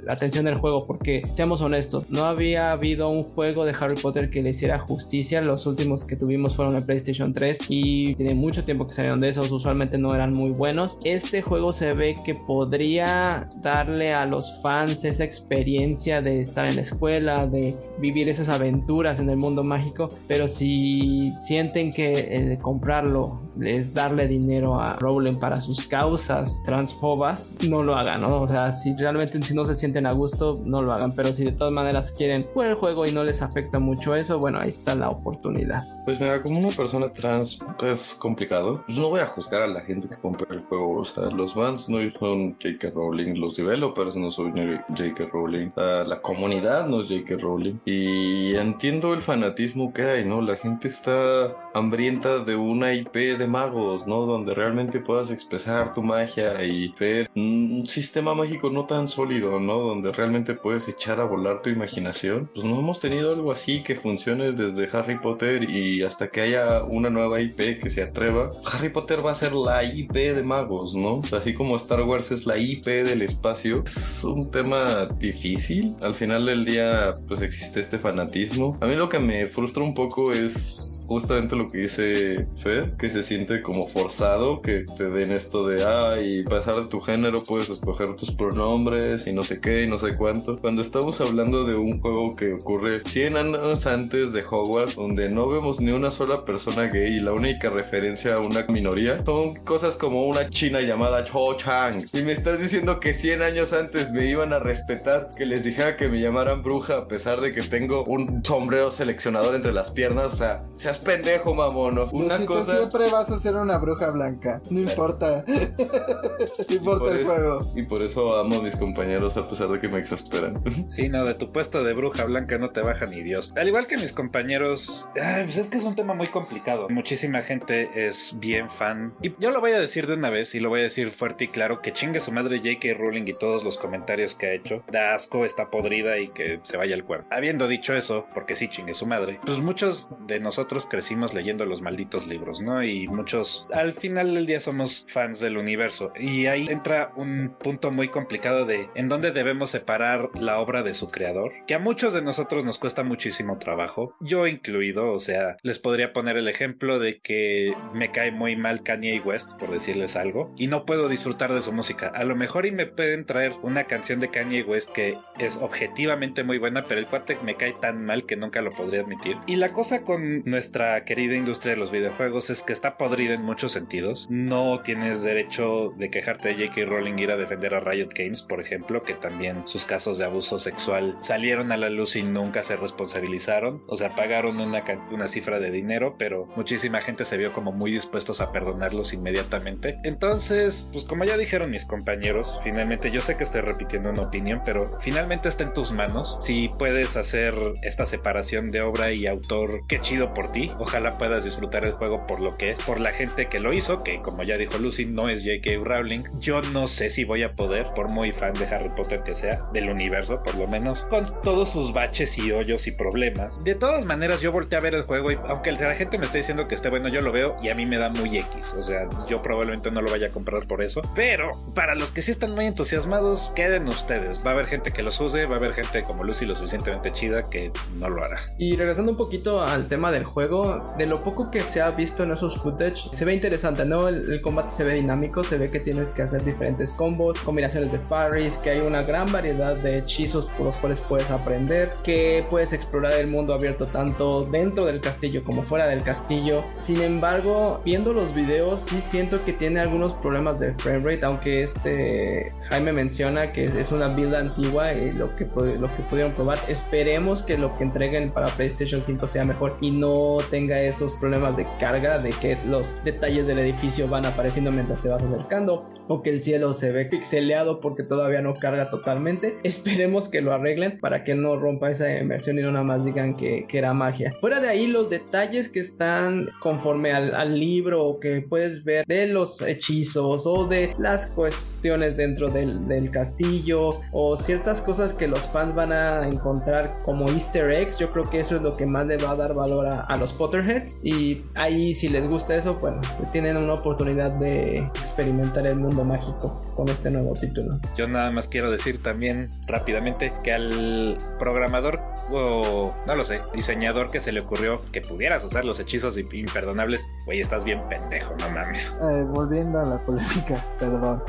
[0.05, 4.31] la atención del juego, porque seamos honestos, no había habido un juego de Harry Potter
[4.31, 5.41] que le hiciera justicia.
[5.41, 9.29] Los últimos que tuvimos fueron en PlayStation 3 y tiene mucho tiempo que salieron de
[9.31, 10.99] esos, usualmente no eran muy buenos.
[11.05, 16.77] Este juego se ve que podría darle a los fans esa experiencia de estar en
[16.77, 23.43] la escuela, de vivir esas aventuras en el mundo mágico, pero si sienten que comprarlo
[23.61, 28.25] es darle dinero a Rowling para sus causas transfobas, no lo hagan.
[28.25, 31.45] O sea, si realmente si no se sienten a gusto, no lo hagan, pero si
[31.45, 34.71] de todas maneras quieren jugar el juego y no les afecta mucho eso, bueno, ahí
[34.71, 35.87] está la oportunidad.
[36.09, 39.83] Pues mira, como una persona trans es complicado, yo no voy a juzgar a la
[39.83, 42.93] gente que compra el juego, o sea, los fans no son J.K.
[42.95, 45.27] Rowling, los developers no son J.K.
[45.31, 47.37] Rowling, la comunidad no es J.K.
[47.43, 47.75] Rowling.
[47.85, 50.41] Y entiendo el fanatismo que hay, ¿no?
[50.41, 54.23] La gente está hambrienta de una IP de magos, ¿no?
[54.23, 59.79] Donde realmente puedas expresar tu magia y ver un sistema mágico no tan sólido, ¿no?
[59.81, 62.49] Donde realmente puedes echar a volar tu imaginación.
[62.55, 66.85] Pues no hemos tenido algo así que funcione desde Harry Potter y hasta que haya
[66.85, 68.51] una nueva IP que se atreva.
[68.73, 71.23] Harry Potter va a ser la IP de magos, ¿no?
[71.37, 75.95] así como Star Wars es la IP del espacio, es un tema difícil.
[76.01, 78.77] Al final del día, pues existe este fanatismo.
[78.81, 83.09] A mí lo que me frustra un poco es justamente lo que dice Fer, que
[83.09, 87.71] se siente como forzado que te den esto de, ay, pasar de tu género puedes
[87.71, 90.59] escoger tus pronombres y no sé qué y no sé cuánto.
[90.59, 95.49] Cuando estamos hablando de un juego que ocurre 100 años antes de Hogwarts, donde no
[95.49, 99.97] vemos ni una sola persona gay y la única referencia a una minoría son cosas
[99.97, 102.07] como una china llamada Cho Chang.
[102.13, 105.97] Y me estás diciendo que 100 años antes me iban a respetar que les dijera
[105.97, 110.33] que me llamaran bruja a pesar de que tengo un sombrero seleccionador entre las piernas.
[110.33, 112.13] O sea, seas pendejo, mamonos.
[112.13, 112.77] Una una cosa.
[112.77, 114.61] siempre vas a ser una bruja blanca.
[114.71, 115.45] No importa.
[116.69, 117.73] no importa el juego.
[117.75, 120.63] Y por eso amo a mis compañeros a pesar de que me exasperan.
[120.89, 123.51] Sí, no, de tu puesto de bruja blanca no te baja ni Dios.
[123.57, 126.89] Al igual que mis compañeros, ay, pues es que es un tema muy complicado.
[126.89, 129.15] Muchísima gente es bien fan.
[129.23, 131.45] Y yo lo voy a decir de una vez y lo voy a decir fuerte
[131.45, 132.95] y claro que chingue su madre J.K.
[132.99, 134.83] Rowling y todos los comentarios que ha hecho.
[134.91, 137.29] Da asco, está podrida y que se vaya al cuerpo.
[137.31, 141.81] Habiendo dicho eso, porque sí chingue su madre, pues muchos de nosotros crecimos leyendo los
[141.81, 142.83] malditos libros, ¿no?
[142.83, 146.13] Y muchos al final del día somos fans del universo.
[146.19, 150.95] Y ahí entra un punto muy complicado de en dónde debemos separar la obra de
[150.95, 155.57] su creador, que a muchos de nosotros nos cuesta muchísimo trabajo, yo incluido, o sea,
[155.63, 160.17] les podría poner el ejemplo de que me cae muy mal Kanye West, por decirles
[160.17, 162.09] algo, y no puedo disfrutar de su música.
[162.09, 166.45] A lo mejor y me pueden traer una canción de Kanye West que es objetivamente
[166.45, 169.37] muy buena, pero el cuate me cae tan mal que nunca lo podría admitir.
[169.47, 173.43] Y la cosa con nuestra querida industria de los videojuegos es que está podrida en
[173.43, 174.27] muchos sentidos.
[174.31, 176.87] No tienes derecho de quejarte de J.K.
[176.87, 180.59] Rowling ir a defender a Riot Games, por ejemplo, que también sus casos de abuso
[180.59, 183.83] sexual salieron a la luz y nunca se responsabilizaron.
[183.87, 187.91] O sea, pagaron una, una cifra de dinero, pero muchísima gente se vio como muy
[187.91, 189.99] dispuestos a perdonarlos inmediatamente.
[190.05, 194.61] Entonces, pues como ya dijeron mis compañeros, finalmente yo sé que estoy repitiendo una opinión,
[194.65, 196.37] pero finalmente está en tus manos.
[196.41, 200.71] Si puedes hacer esta separación de obra y autor, qué chido por ti.
[200.79, 204.03] Ojalá puedas disfrutar el juego por lo que es, por la gente que lo hizo,
[204.03, 205.83] que como ya dijo Lucy, no es J.K.
[205.83, 206.25] Rowling.
[206.39, 209.67] Yo no sé si voy a poder, por muy fan de Harry Potter que sea,
[209.73, 213.63] del universo por lo menos, con todos sus baches y hoyos y problemas.
[213.65, 216.39] De todas maneras, yo volteé a ver el juego y aunque la gente me esté
[216.39, 218.75] diciendo que esté bueno, yo lo veo y a mí me da muy X.
[218.79, 221.03] O sea, yo probablemente no lo vaya a comprar por eso.
[221.15, 224.45] Pero para los que sí están muy entusiasmados, queden ustedes.
[224.45, 227.13] Va a haber gente que los use, va a haber gente como Lucy lo suficientemente
[227.13, 228.41] chida que no lo hará.
[228.59, 232.23] Y regresando un poquito al tema del juego, de lo poco que se ha visto
[232.23, 234.09] en esos footage, se ve interesante, ¿no?
[234.09, 237.93] El, el combate se ve dinámico, se ve que tienes que hacer diferentes combos, combinaciones
[237.93, 242.45] de parries, que hay una gran variedad de hechizos por los cuales puedes aprender, que
[242.51, 246.65] puedes explorar el mundo abierto tanto dentro del castillo como fuera del castillo.
[246.81, 251.63] Sin embargo, viendo los videos, sí siento que tiene algunos problemas de frame rate, aunque
[251.63, 256.59] este Jaime menciona que es una build antigua y lo que, lo que pudieron probar.
[256.69, 261.57] Esperemos que lo que entreguen para PlayStation 5 sea mejor y no tenga esos problemas
[261.57, 266.23] de carga, de que los detalles del edificio van apareciendo mientras te vas acercando o
[266.23, 269.59] que el cielo se ve pixeleado porque todavía no carga totalmente.
[269.63, 273.37] Esperemos que lo arreglen para que no rompa esa inmersión y no nada más digan
[273.37, 274.33] que, era magia.
[274.41, 279.27] Fuera de ahí, los detalles que están conforme al, libro o que puedes ver de
[279.27, 285.49] los hechizos o de las cuestiones dentro del, del, castillo o ciertas cosas que los
[285.49, 289.07] fans van a encontrar como easter eggs, yo creo que eso es lo que más
[289.07, 292.75] le va a dar valor a, a los Potterheads y ahí si les gusta eso,
[292.75, 293.01] bueno,
[293.33, 297.81] tienen una oportunidad de experimentar el mundo mágico con este nuevo título.
[297.97, 302.01] Yo nada más quiero decir también rápidamente que al programador
[302.31, 307.09] o no lo sé, diseñador que se le ocurrió que pudieras usar los hechizos imperdonables,
[307.25, 308.95] güey, estás bien pendejo, no mames.
[309.03, 311.23] Eh, volviendo a la polémica, perdón.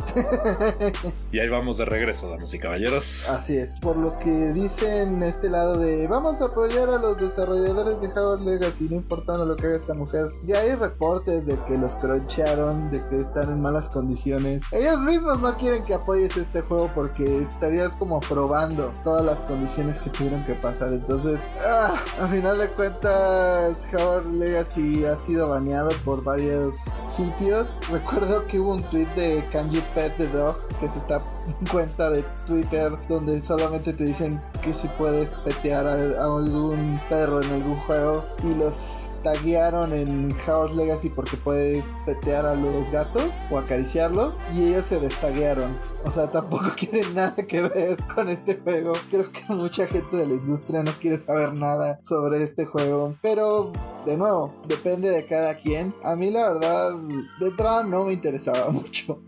[1.32, 3.30] y ahí vamos de regreso, damas y caballeros.
[3.30, 3.70] Así es.
[3.80, 8.46] Por los que dicen este lado de vamos a apoyar a los desarrolladores de Hogwarts
[8.46, 10.32] Legacy, no importando lo que haga esta mujer.
[10.46, 14.62] Ya hay reportes de que los croncharon, de que están en malas condiciones.
[14.72, 19.98] Ellos mismos no quieren que apoyes este juego porque estarías como probando todas las condiciones
[20.00, 20.94] que tuvieron que pasar.
[20.94, 27.70] Entonces, ah, a final de cuentas, Howard Legacy ha sido baneado por varios sitios.
[27.92, 32.10] Recuerdo que hubo un tweet de Can You Pet the Dog que está en cuenta
[32.10, 37.80] de Twitter donde solamente te dicen que si puedes petear a algún perro en algún
[37.82, 44.36] juego y los taguearon en Hogwarts Legacy porque puedes petear a los gatos o acariciarlos
[44.56, 45.78] y ellos se destaguearon.
[46.04, 48.94] O sea, tampoco quieren nada que ver con este juego.
[49.10, 53.16] Creo que mucha gente de la industria no quiere saber nada sobre este juego.
[53.22, 53.74] Pero,
[54.06, 55.94] de nuevo, depende de cada quien.
[56.04, 56.94] A mí la verdad,
[57.40, 59.22] de entrada no me interesaba mucho.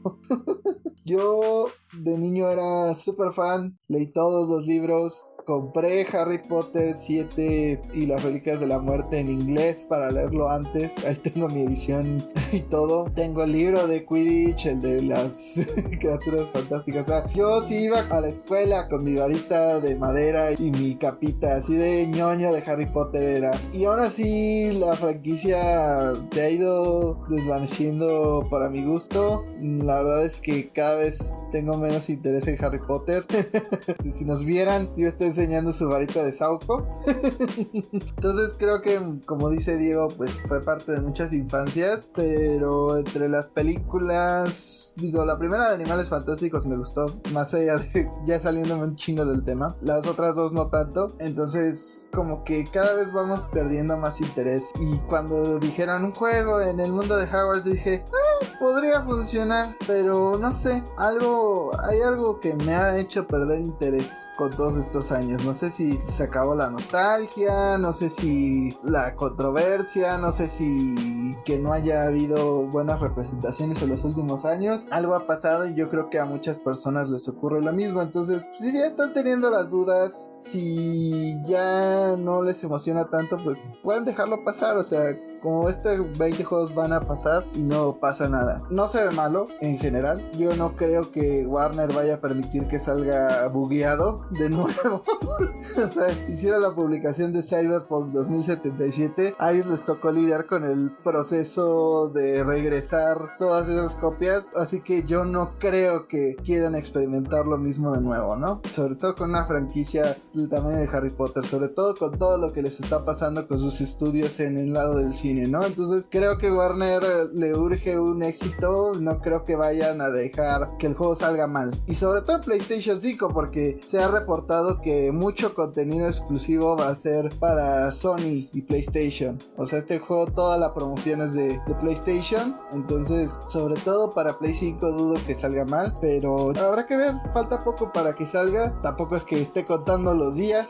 [1.04, 8.06] Yo de niño era súper fan, leí todos los libros, compré Harry Potter 7 y
[8.06, 10.92] las Reliquias de la Muerte en inglés para leerlo antes.
[11.06, 13.06] Ahí tengo mi edición y todo.
[13.16, 15.56] Tengo el libro de Quidditch, el de las
[16.00, 17.08] criaturas fantásticas.
[17.34, 21.76] Yo sí iba a la escuela con mi varita de madera y mi capita así
[21.76, 23.52] de ñoño de Harry Potter era.
[23.74, 29.44] Y aún así la franquicia se ha ido desvaneciendo para mi gusto.
[29.60, 33.26] La verdad es que cada vez tengo menos interés en Harry Potter.
[34.12, 36.88] si nos vieran, yo estoy enseñando su varita de Sauco.
[37.74, 42.10] Entonces creo que, como dice Diego, pues fue parte de muchas infancias.
[42.14, 47.08] Pero entre las películas, digo, la primera de Animales Fantásticos me gustó.
[47.34, 49.76] Más allá de ya saliéndome un chingo del tema.
[49.82, 51.16] Las otras dos no tanto.
[51.20, 54.66] Entonces, como que cada vez vamos perdiendo más interés.
[54.80, 59.76] Y cuando dijeron un juego en el mundo de Howard, dije, ah, podría funcionar.
[59.88, 65.12] Pero no sé, algo, hay algo que me ha hecho perder interés con todos estos
[65.12, 65.21] años.
[65.22, 71.36] No sé si se acabó la nostalgia, no sé si la controversia, no sé si
[71.46, 74.88] que no haya habido buenas representaciones en los últimos años.
[74.90, 78.02] Algo ha pasado y yo creo que a muchas personas les ocurre lo mismo.
[78.02, 84.06] Entonces, si ya están teniendo las dudas, si ya no les emociona tanto, pues pueden
[84.06, 84.78] dejarlo pasar.
[84.78, 85.04] O sea,
[85.42, 88.64] como estos 20 juegos van a pasar y no pasa nada.
[88.70, 90.30] No se ve malo en general.
[90.38, 95.04] Yo no creo que Warner vaya a permitir que salga bugueado de nuevo.
[95.04, 99.36] o sea, hicieron la publicación de Cyberpunk 2077.
[99.40, 104.56] A ellos les tocó lidiar con el proceso de regresar todas esas copias.
[104.56, 108.62] Así que yo no creo que quieran experimentar lo mismo de nuevo, ¿no?
[108.70, 111.46] Sobre todo con una franquicia del tamaño de Harry Potter.
[111.46, 114.98] Sobre todo con todo lo que les está pasando con sus estudios en el lado
[114.98, 115.66] del cine, ¿no?
[115.66, 117.04] Entonces creo que Warner
[117.34, 118.94] le urge un éxito.
[119.00, 121.72] No creo que vayan a dejar que el juego salga mal.
[121.88, 126.96] Y sobre todo PlayStation 5 porque se ha reportado que mucho contenido exclusivo va a
[126.96, 129.40] ser para Sony y PlayStation.
[129.58, 132.58] O sea, este juego toda la promoción es de, de PlayStation.
[132.74, 135.98] Entonces, sobre todo para Play 5 dudo que salga mal.
[136.02, 137.14] Pero habrá que ver.
[137.34, 138.80] Falta poco para que salga.
[138.82, 140.68] Tampoco es que esté contando los días.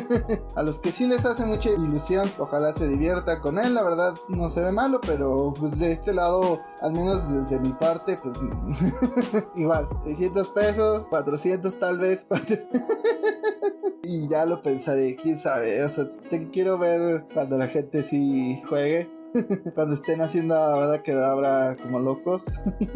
[0.56, 3.74] a los que sí les hace mucha ilusión, ojalá se divierta con él.
[3.74, 3.91] La verdad
[4.28, 8.36] no se ve malo, pero pues de este lado, al menos desde mi parte, pues
[9.56, 12.26] igual, 600 pesos, 400 tal vez.
[14.02, 15.82] y ya lo pensaré, quién sabe.
[15.84, 19.21] O sea, te quiero ver cuando la gente sí juegue.
[19.74, 22.44] Cuando estén haciendo ahora que habrá como locos.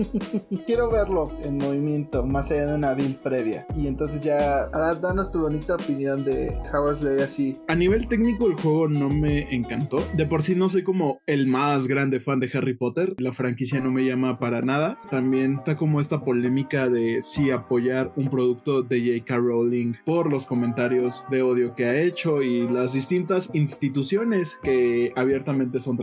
[0.66, 3.66] Quiero verlo en movimiento, más allá de una build previa.
[3.76, 7.58] Y entonces ya, ahora danos tu bonita opinión de Howard's Legacy.
[7.68, 10.02] A nivel técnico, el juego no me encantó.
[10.14, 13.14] De por sí no soy como el más grande fan de Harry Potter.
[13.18, 14.98] La franquicia no me llama para nada.
[15.10, 19.36] También está como esta polémica de si apoyar un producto de J.K.
[19.36, 25.80] Rowling por los comentarios de odio que ha hecho y las distintas instituciones que abiertamente
[25.80, 25.96] son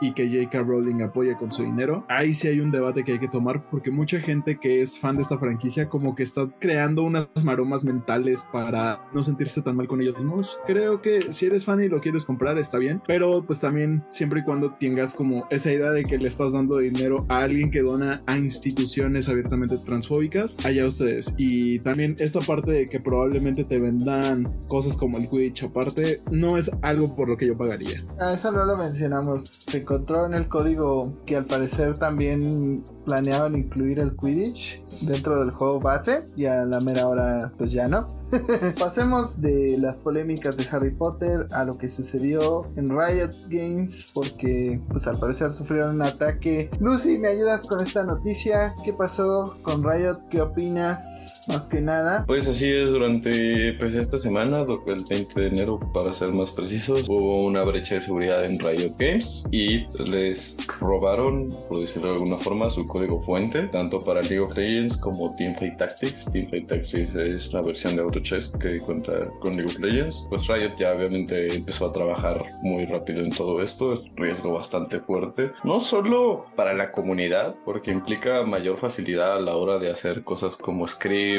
[0.00, 0.62] y que J.K.
[0.62, 2.04] Rowling apoya con su dinero.
[2.08, 5.16] Ahí sí hay un debate que hay que tomar porque mucha gente que es fan
[5.16, 9.88] de esta franquicia como que está creando unas maromas mentales para no sentirse tan mal
[9.88, 10.60] con ellos mismos.
[10.66, 14.40] Creo que si eres fan y lo quieres comprar está bien, pero pues también siempre
[14.40, 17.82] y cuando tengas como esa idea de que le estás dando dinero a alguien que
[17.82, 21.34] dona a instituciones abiertamente transfóbicas, allá ustedes.
[21.36, 26.56] Y también esta parte de que probablemente te vendan cosas como el Quidditch aparte, no
[26.56, 28.04] es algo por lo que yo pagaría.
[28.18, 29.39] Ah, eso no lo mencionamos.
[29.40, 35.50] Se encontró en el código que al parecer también planeaban incluir el Quidditch dentro del
[35.50, 38.06] juego base y a la mera hora pues ya no.
[38.78, 44.80] Pasemos de las polémicas de Harry Potter a lo que sucedió en Riot Games porque
[44.88, 46.70] pues al parecer sufrieron un ataque.
[46.80, 48.74] Lucy, ¿me ayudas con esta noticia?
[48.84, 50.28] ¿Qué pasó con Riot?
[50.30, 51.29] ¿Qué opinas?
[51.52, 52.24] Más que nada.
[52.26, 57.08] Pues así es, durante pues, esta semana, el 20 de enero para ser más precisos,
[57.08, 62.36] hubo una brecha de seguridad en Riot Games y les robaron, por decirlo de alguna
[62.36, 66.24] forma, su código fuente, tanto para League of Legends como Teamfight Tactics.
[66.32, 70.26] Teamfight Tactics es la versión de AutoChess que cuenta con League of Legends.
[70.28, 74.52] Pues Riot ya obviamente empezó a trabajar muy rápido en todo esto, es un riesgo
[74.52, 79.90] bastante fuerte, no solo para la comunidad, porque implica mayor facilidad a la hora de
[79.90, 80.84] hacer cosas como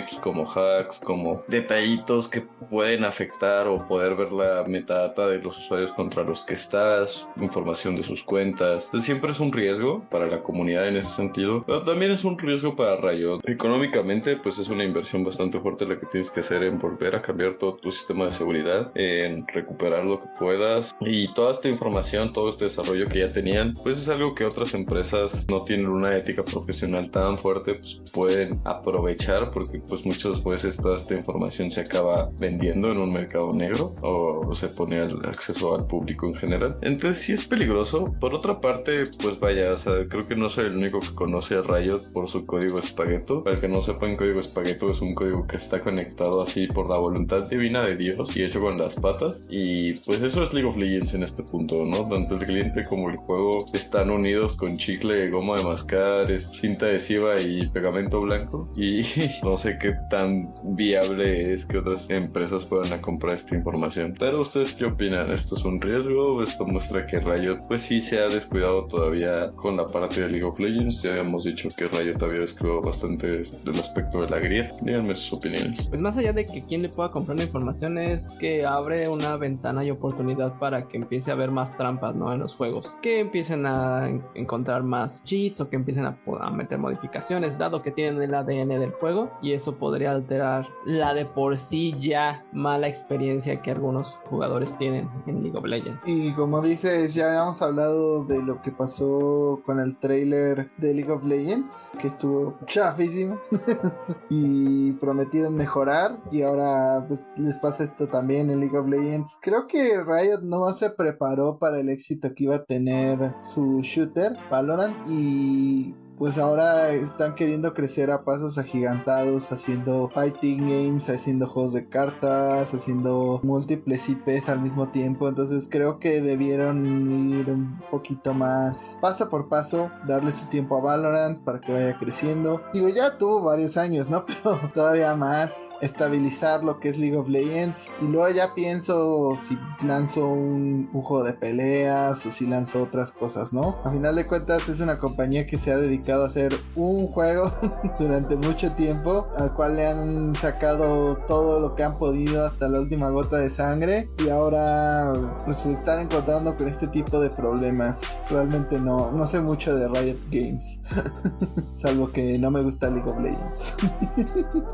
[0.01, 5.57] scripts, como hacks, como detallitos que pueden afectar o poder ver la metadata de los
[5.57, 8.85] usuarios contra los que estás, información de sus cuentas.
[8.85, 12.37] Entonces, siempre es un riesgo para la comunidad en ese sentido, pero también es un
[12.37, 13.41] riesgo para Riot.
[13.45, 17.21] Económicamente, pues es una inversión bastante fuerte la que tienes que hacer en volver a
[17.21, 22.33] cambiar todo tu sistema de seguridad, en recuperar lo que puedas y toda esta información,
[22.33, 26.15] todo este desarrollo que ya tenían, pues es algo que otras empresas no tienen una
[26.15, 31.81] ética profesional tan fuerte, pues pueden aprovechar porque pues muchas veces toda esta información se
[31.81, 36.77] acaba vendiendo en un mercado negro o se pone al acceso al público en general.
[36.81, 38.05] Entonces sí es peligroso.
[38.21, 41.55] Por otra parte, pues vaya, o sea, creo que no soy el único que conoce
[41.55, 43.43] a Riot por su código espagueto.
[43.43, 46.67] Para el que no sepa, en código espagueto es un código que está conectado así
[46.67, 49.45] por la voluntad divina de Dios y hecho con las patas.
[49.49, 52.07] Y pues eso es League of Legends en este punto, ¿no?
[52.07, 57.41] Tanto el cliente como el juego están unidos con chicle, goma de mascar, cinta adhesiva
[57.41, 58.71] y pegamento blanco.
[58.77, 59.03] Y
[59.43, 64.13] no sé qué tan viable es que otras empresas puedan comprar esta información.
[64.19, 65.31] Pero ustedes qué opinan?
[65.31, 66.41] ¿Esto es un riesgo?
[66.43, 70.43] ¿Esto muestra que Riot pues sí se ha descuidado todavía con la parte de League
[70.43, 71.01] of Legends?
[71.01, 74.71] Ya habíamos dicho que Riot había descuidado bastante del aspecto de la grieta.
[74.81, 75.87] Díganme sus opiniones.
[75.87, 79.37] Pues más allá de que quien le pueda comprar la información es que abre una
[79.37, 82.31] ventana y oportunidad para que empiece a haber más trampas, ¿no?
[82.33, 82.95] En los juegos.
[83.01, 87.81] Que empiecen a en- encontrar más cheats o que empiecen a, a meter modificaciones, dado
[87.81, 89.31] que tienen el ADN del juego.
[89.41, 95.07] Y eso podría alterar la de por sí ya mala experiencia que algunos jugadores tienen
[95.27, 96.01] en League of Legends.
[96.07, 101.11] Y como dices, ya habíamos hablado de lo que pasó con el trailer de League
[101.11, 103.39] of Legends, que estuvo chafísimo.
[104.29, 106.17] y prometieron mejorar.
[106.31, 109.37] Y ahora pues, les pasa esto también en League of Legends.
[109.41, 114.33] Creo que Riot no se preparó para el éxito que iba a tener su shooter,
[114.49, 114.95] Valorant.
[115.07, 121.87] Y pues ahora están queriendo crecer a pasos agigantados, haciendo fighting games, haciendo juegos de
[121.87, 125.27] cartas, haciendo múltiples IPs al mismo tiempo.
[125.27, 130.81] Entonces creo que debieron ir un poquito más paso por paso, darle su tiempo a
[130.81, 132.61] Valorant para que vaya creciendo.
[132.73, 134.25] Digo, ya tuvo varios años, ¿no?
[134.43, 137.89] Pero todavía más estabilizar lo que es League of Legends.
[138.01, 143.11] Y luego ya pienso si lanzo un, un juego de peleas o si lanzo otras
[143.11, 143.79] cosas, ¿no?
[143.83, 147.51] A final de cuentas es una compañía que se ha dedicado a hacer un juego
[147.99, 152.79] durante mucho tiempo, al cual le han sacado todo lo que han podido hasta la
[152.79, 155.13] última gota de sangre y ahora
[155.45, 158.21] pues se están encontrando con este tipo de problemas.
[158.29, 160.81] Realmente no, no sé mucho de Riot Games,
[161.75, 163.77] salvo que no me gusta League of Legends.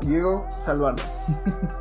[0.02, 1.20] Diego, salvanos.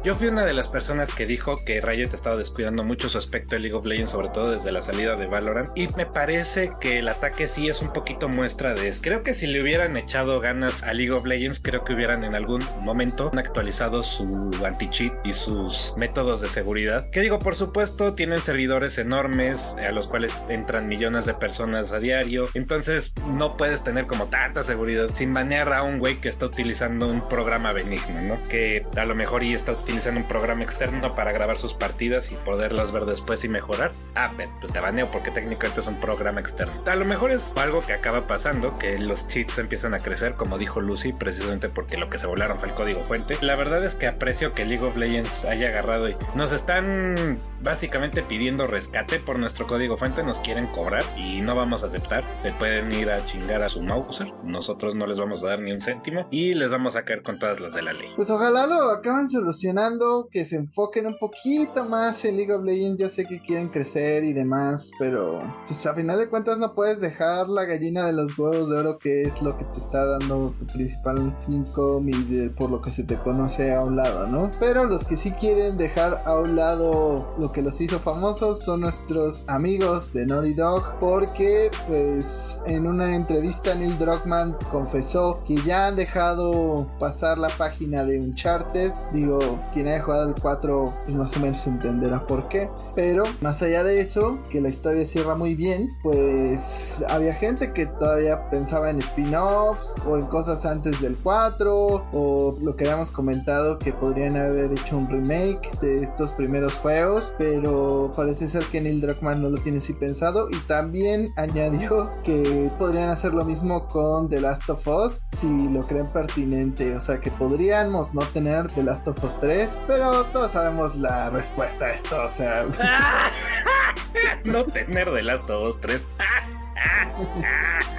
[0.03, 3.55] Yo fui una de las personas que dijo que Riot estaba descuidando mucho su aspecto
[3.55, 6.99] de League of Legends, sobre todo desde la salida de Valorant, y me parece que
[6.99, 9.01] el ataque sí es un poquito muestra de eso.
[9.01, 12.33] Creo que si le hubieran echado ganas a League of Legends, creo que hubieran en
[12.33, 17.09] algún momento actualizado su anti-cheat y sus métodos de seguridad.
[17.11, 21.99] Que digo, por supuesto, tienen servidores enormes a los cuales entran millones de personas a
[21.99, 22.49] diario.
[22.55, 27.07] Entonces, no puedes tener como tanta seguridad sin banear a un güey que está utilizando
[27.07, 28.41] un programa benigno, ¿no?
[28.49, 32.35] Que a lo mejor y está utilizando un programa externo para grabar sus partidas y
[32.35, 33.91] poderlas ver después y mejorar.
[34.15, 36.81] Ah, pues te baneo porque técnicamente es un programa externo.
[36.87, 40.57] A lo mejor es algo que acaba pasando, que los cheats empiezan a crecer, como
[40.57, 43.37] dijo Lucy, precisamente porque lo que se volaron fue el código fuente.
[43.41, 48.21] La verdad es que aprecio que League of Legends haya agarrado y nos están básicamente
[48.21, 52.23] pidiendo rescate por nuestro código fuente, nos quieren cobrar y no vamos a aceptar.
[52.41, 55.71] Se pueden ir a chingar a su Mauser, nosotros no les vamos a dar ni
[55.71, 58.09] un céntimo y les vamos a caer con todas las de la ley.
[58.15, 62.99] Pues ojalá lo acaben solucionando, que se enfoquen un poquito más en League of Legends.
[62.99, 66.99] Yo sé que quieren crecer y demás, pero pues a final de cuentas no puedes
[66.99, 70.53] dejar la gallina de los huevos de oro, que es lo que te está dando
[70.59, 74.51] tu principal income y por lo que se te conoce a un lado, ¿no?
[74.59, 78.81] Pero los que sí quieren dejar a un lado lo que los hizo famosos son
[78.81, 85.87] nuestros amigos de Naughty Dog, porque pues en una entrevista Neil Druckmann confesó que ya
[85.87, 88.91] han dejado pasar la página de Uncharted.
[89.13, 89.39] Digo,
[89.73, 92.69] quien haya jugado el 4 pues más o menos entenderá por qué.
[92.95, 97.85] Pero más allá de eso, que la historia cierra muy bien, pues había gente que
[97.85, 103.79] todavía pensaba en spin-offs o en cosas antes del 4 o lo que habíamos comentado
[103.79, 109.01] que podrían haber hecho un remake de estos primeros juegos, pero parece ser que Neil
[109.01, 114.29] Druckmann no lo tiene así pensado y también añadió que podrían hacer lo mismo con
[114.29, 118.83] The Last of Us si lo creen pertinente, o sea que podríamos no tener The
[118.83, 122.65] Last of Us 3, pero todos sabemos la respuesta a esto, o sea,
[124.45, 126.07] no tener de las dos, tres.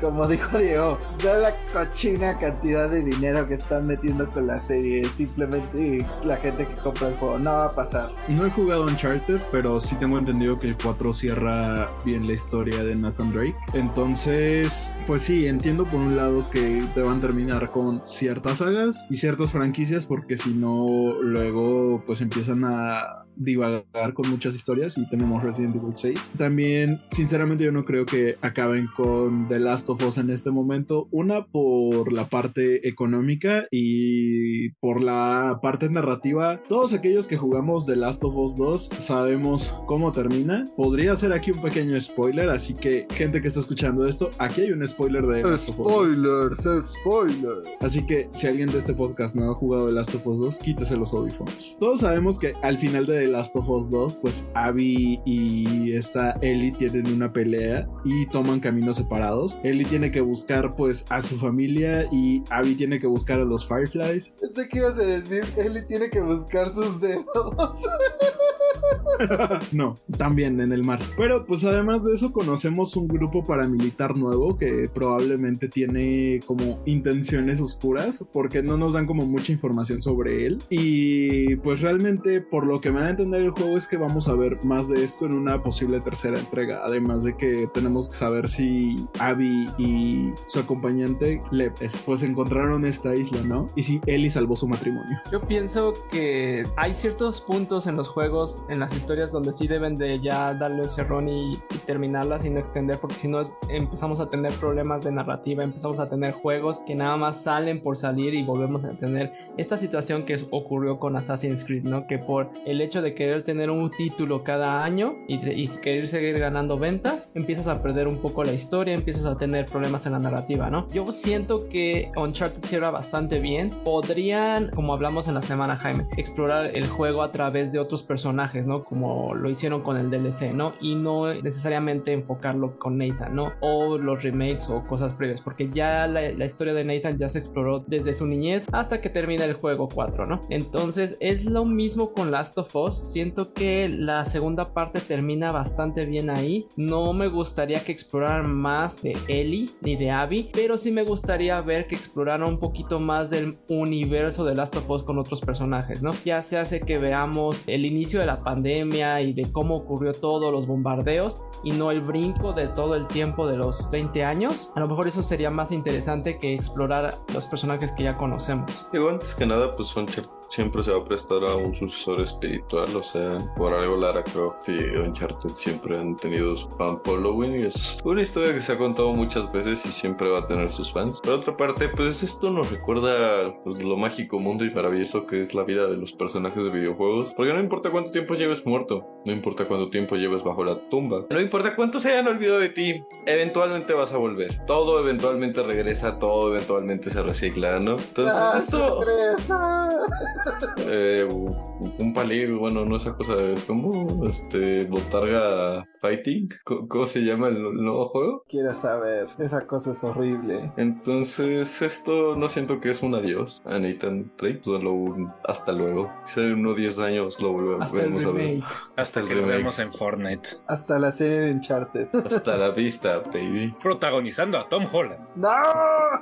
[0.00, 5.04] como dijo Diego, da la cochina cantidad de dinero que están metiendo con la serie,
[5.14, 8.10] simplemente la gente que compra el juego no va a pasar.
[8.28, 12.82] No he jugado Uncharted, pero sí tengo entendido que el 4 cierra bien la historia
[12.84, 13.56] de Nathan Drake.
[13.72, 19.52] Entonces, pues sí, entiendo por un lado que deban terminar con ciertas sagas y ciertas
[19.52, 25.76] franquicias, porque si no, luego pues empiezan a divagar con muchas historias y tenemos Resident
[25.76, 26.32] Evil 6.
[26.38, 31.08] También, sinceramente, yo no creo que acaben con The Last of Us en este momento.
[31.10, 36.60] Una por la parte económica y por la parte narrativa.
[36.68, 40.66] Todos aquellos que jugamos The Last of Us 2 sabemos cómo termina.
[40.76, 44.72] Podría ser aquí un pequeño spoiler, así que gente que está escuchando esto, aquí hay
[44.72, 45.94] un spoiler de The Last of Us 2.
[45.94, 47.68] Spoilers, spoilers.
[47.80, 50.58] Así que si alguien de este podcast no ha jugado The Last of Us 2,
[50.58, 51.76] quítese los audífonos.
[51.78, 56.32] Todos sabemos que al final de The Last of Us 2, pues Abby y esta
[56.42, 59.58] Ellie tienen una pelea y toman caminos separados.
[59.62, 63.66] Ellie tiene que buscar pues a su familia y Abby tiene que buscar a los
[63.66, 64.34] Fireflies.
[64.42, 67.24] Este que ibas a decir, Ellie tiene que buscar sus dedos.
[69.72, 71.00] no, también en el mar.
[71.16, 77.60] Pero pues además de eso conocemos un grupo paramilitar nuevo que probablemente tiene como intenciones
[77.60, 80.58] oscuras porque no nos dan como mucha información sobre él.
[80.68, 84.34] Y pues realmente por lo que me a entender el juego es que vamos a
[84.34, 86.82] ver más de esto en una posible tercera entrega.
[86.84, 93.14] Además de que tenemos que saber si Abby y su acompañante Lep pues encontraron esta
[93.14, 93.68] isla, ¿no?
[93.76, 95.18] Y si Ellie salvó su matrimonio.
[95.30, 99.96] Yo pienso que hay ciertos puntos en los juegos, en las historias, donde sí deben
[99.96, 104.20] de ya darle un cerrón y, y terminarlas y no extender, porque si no empezamos
[104.20, 108.34] a tener problemas de narrativa, empezamos a tener juegos que nada más salen por salir
[108.34, 112.06] y volvemos a tener esta situación que ocurrió con Assassin's Creed, ¿no?
[112.06, 116.06] Que por el hecho de querer tener un título cada año y, de- y querer
[116.06, 120.12] seguir ganando ventas, empiezas a perder un poco la historia, empiezas a tener problemas en
[120.12, 120.88] la narrativa, ¿no?
[120.92, 123.72] Yo siento que Uncharted cierra bastante bien.
[123.84, 128.66] Podrían, como hablamos en la semana, Jaime, explorar el juego a través de otros personajes,
[128.66, 128.84] ¿no?
[128.84, 130.72] Como lo hicieron con el DLC, ¿no?
[130.80, 133.52] Y no necesariamente enfocarlo con Nathan, ¿no?
[133.60, 137.38] O los remakes o cosas previas, porque ya la, la historia de Nathan ya se
[137.40, 140.42] exploró desde su niñez hasta que termina el juego 4, ¿no?
[140.50, 142.93] Entonces es lo mismo con Last of Us.
[142.94, 146.66] Siento que la segunda parte termina bastante bien ahí.
[146.76, 151.60] No me gustaría que exploraran más de Ellie ni de Abby, pero sí me gustaría
[151.60, 156.02] ver que exploraran un poquito más del universo de Last of Us con otros personajes,
[156.02, 156.12] ¿no?
[156.24, 160.50] Ya se hace que veamos el inicio de la pandemia y de cómo ocurrió todo,
[160.50, 164.70] los bombardeos, y no el brinco de todo el tiempo de los 20 años.
[164.74, 168.86] A lo mejor eso sería más interesante que explorar los personajes que ya conocemos.
[168.92, 172.94] Digo, antes que nada, pues Uncharted siempre se va a prestar a un sucesor espiritual,
[172.94, 177.58] o sea, por algo Lara Croft y Uncharted siempre han tenido su fan following.
[177.58, 180.70] y Es una historia que se ha contado muchas veces y siempre va a tener
[180.70, 181.20] sus fans.
[181.22, 185.54] Por otra parte, pues esto nos recuerda pues, lo mágico, mundo y maravilloso que es
[185.54, 187.32] la vida de los personajes de videojuegos.
[187.36, 191.24] Porque no importa cuánto tiempo lleves muerto, no importa cuánto tiempo lleves bajo la tumba,
[191.30, 194.64] no importa cuánto se hayan olvidado de ti, eventualmente vas a volver.
[194.66, 197.96] Todo eventualmente regresa, todo eventualmente se recicla, ¿no?
[197.98, 199.00] Entonces Ah, esto...
[199.00, 200.76] ¿qué crees?
[200.78, 201.73] Ah.
[201.98, 206.48] Un palillo, bueno, no esa cosa, es como este Botarga Fighting.
[206.64, 208.44] ¿Cómo se llama el nuevo juego?
[208.48, 210.72] Quiero saber, esa cosa es horrible.
[210.76, 216.10] Entonces, esto no siento que es un adiós a Nathan Drake, solo un hasta luego.
[216.26, 218.60] Quizá en unos 10 años lo volvemos Hasta el veremos a ver.
[218.96, 219.50] Hasta El que remake.
[219.52, 220.48] lo vemos en Fortnite.
[220.68, 222.08] Hasta la serie de Uncharted.
[222.24, 223.72] Hasta la vista, baby.
[223.82, 225.20] Protagonizando a Tom Holland.
[225.36, 225.48] ¡No!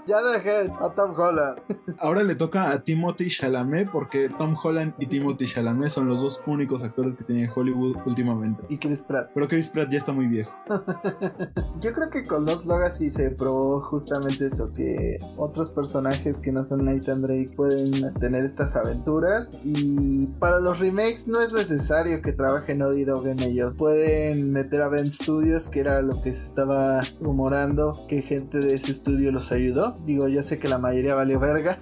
[0.06, 1.58] Ya dejé a Tom Holland.
[1.98, 6.42] Ahora le toca a Timothy Chalamet porque Tom Holland y Timothy Chalamet son los dos
[6.46, 8.64] únicos actores que tiene Hollywood últimamente.
[8.70, 9.30] Y Chris Pratt.
[9.34, 10.50] Pero Chris Pratt ya está muy viejo.
[11.82, 16.64] Yo creo que con Lost Legacy se probó justamente eso, que otros personajes que no
[16.64, 22.32] son Nathan Drake pueden tener estas aventuras y para los remakes no es necesario que
[22.32, 23.76] trabaje Naughty Dog en ellos.
[23.76, 28.74] Pueden meter a Ben Studios, que era lo que se estaba rumorando, que gente de
[28.74, 29.96] ese estudio los ayudó.
[30.04, 31.78] Digo, ya sé que la mayoría valió verga